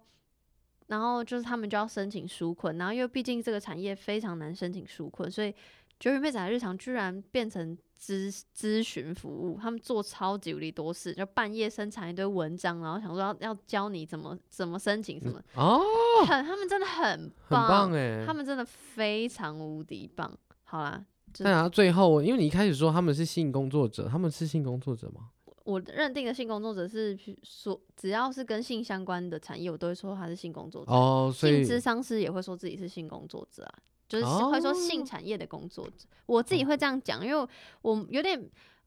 [0.91, 5.55] 然后就是他们就要申请纾困，然后因为毕竟这个产业非常难申请纾困，所以
[6.01, 15.80] 九鱼妹仔日常居然变成咨咨询服务，他们做超级无敌多事，就半夜生产一堆文章，然后想说要要教你怎么怎么申请什么，哦，
[16.26, 18.34] 很他们真的很很棒，棒哎他。
[18.34, 20.28] 们真的非常无敌棒。
[20.64, 25.30] 好啦，就但啊，最后因为你一开始说他们是性工作者，他们是性工作者吗？
[25.71, 30.91] 我认定的性工作者是说，只要是跟性相关的产业，我都会说他是性工作者。
[30.91, 33.75] 哦，所以性咨商师也会说自己是性工作者啊，
[34.09, 36.07] 就是会说性哦产业的工作者。
[36.27, 37.49] 我自己会这样讲，因为
[37.83, 38.39] 我有点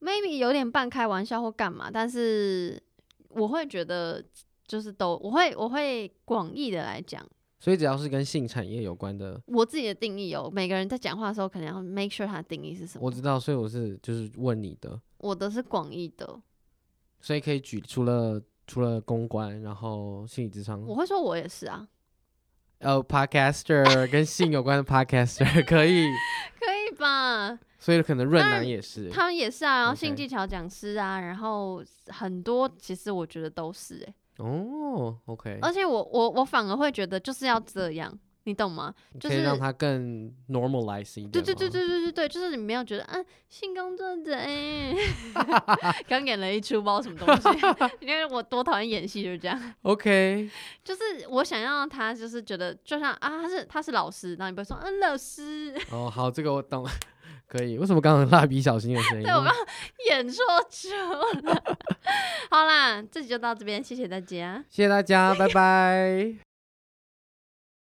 [0.01, 2.81] maybe 有点半开玩笑或干嘛，但是
[3.29, 4.23] 我会觉得
[4.67, 7.25] 就是都我会我会广义的来讲。
[7.59, 13.05] 所以只要是跟性产业有关的，我自己的定义哦，每个人在讲话的时候，可能要 make sure 他的定义是什么。
[13.05, 16.41] 我知道，所以我是就是问你的，我的是广义的，
[17.23, 21.87] 所以可以举除了除了公关，然后心理智商，我会说我也是啊，
[22.79, 26.03] 呃，podcaster 跟性有关的 podcaster 可以，
[26.59, 27.57] 可以吧？
[27.79, 38.93] 所以可能润南也是，他们也是啊，然后性技巧讲师啊，然后很多其实我觉得都是诶、哦，OK，而且我我我反而会觉得就是要这样，你懂吗？
[39.19, 43.15] 就是让它更 normalize 一点，对对对，对对对对，就是你没有觉得啊，
[43.47, 44.93] 性工作者哎，
[46.07, 47.47] 刚演了一出包什么东西，
[48.05, 50.49] 因为我多讨厌演戏就是这样，， OK，
[50.83, 56.91] 就是我想要他就是觉得就像啊他是他是老师，然后你不会说嗯老师，哦，好，这个我懂了，
[57.47, 57.77] 可以。
[57.77, 59.23] 为什么刚刚有蜡笔小新的声音？
[59.23, 59.53] 对我刚
[60.09, 60.89] 演错出
[61.47, 61.63] 了，
[62.49, 64.63] 好啦，这集就到这边，谢谢大家。
[64.69, 66.52] 谢谢大家，拜拜。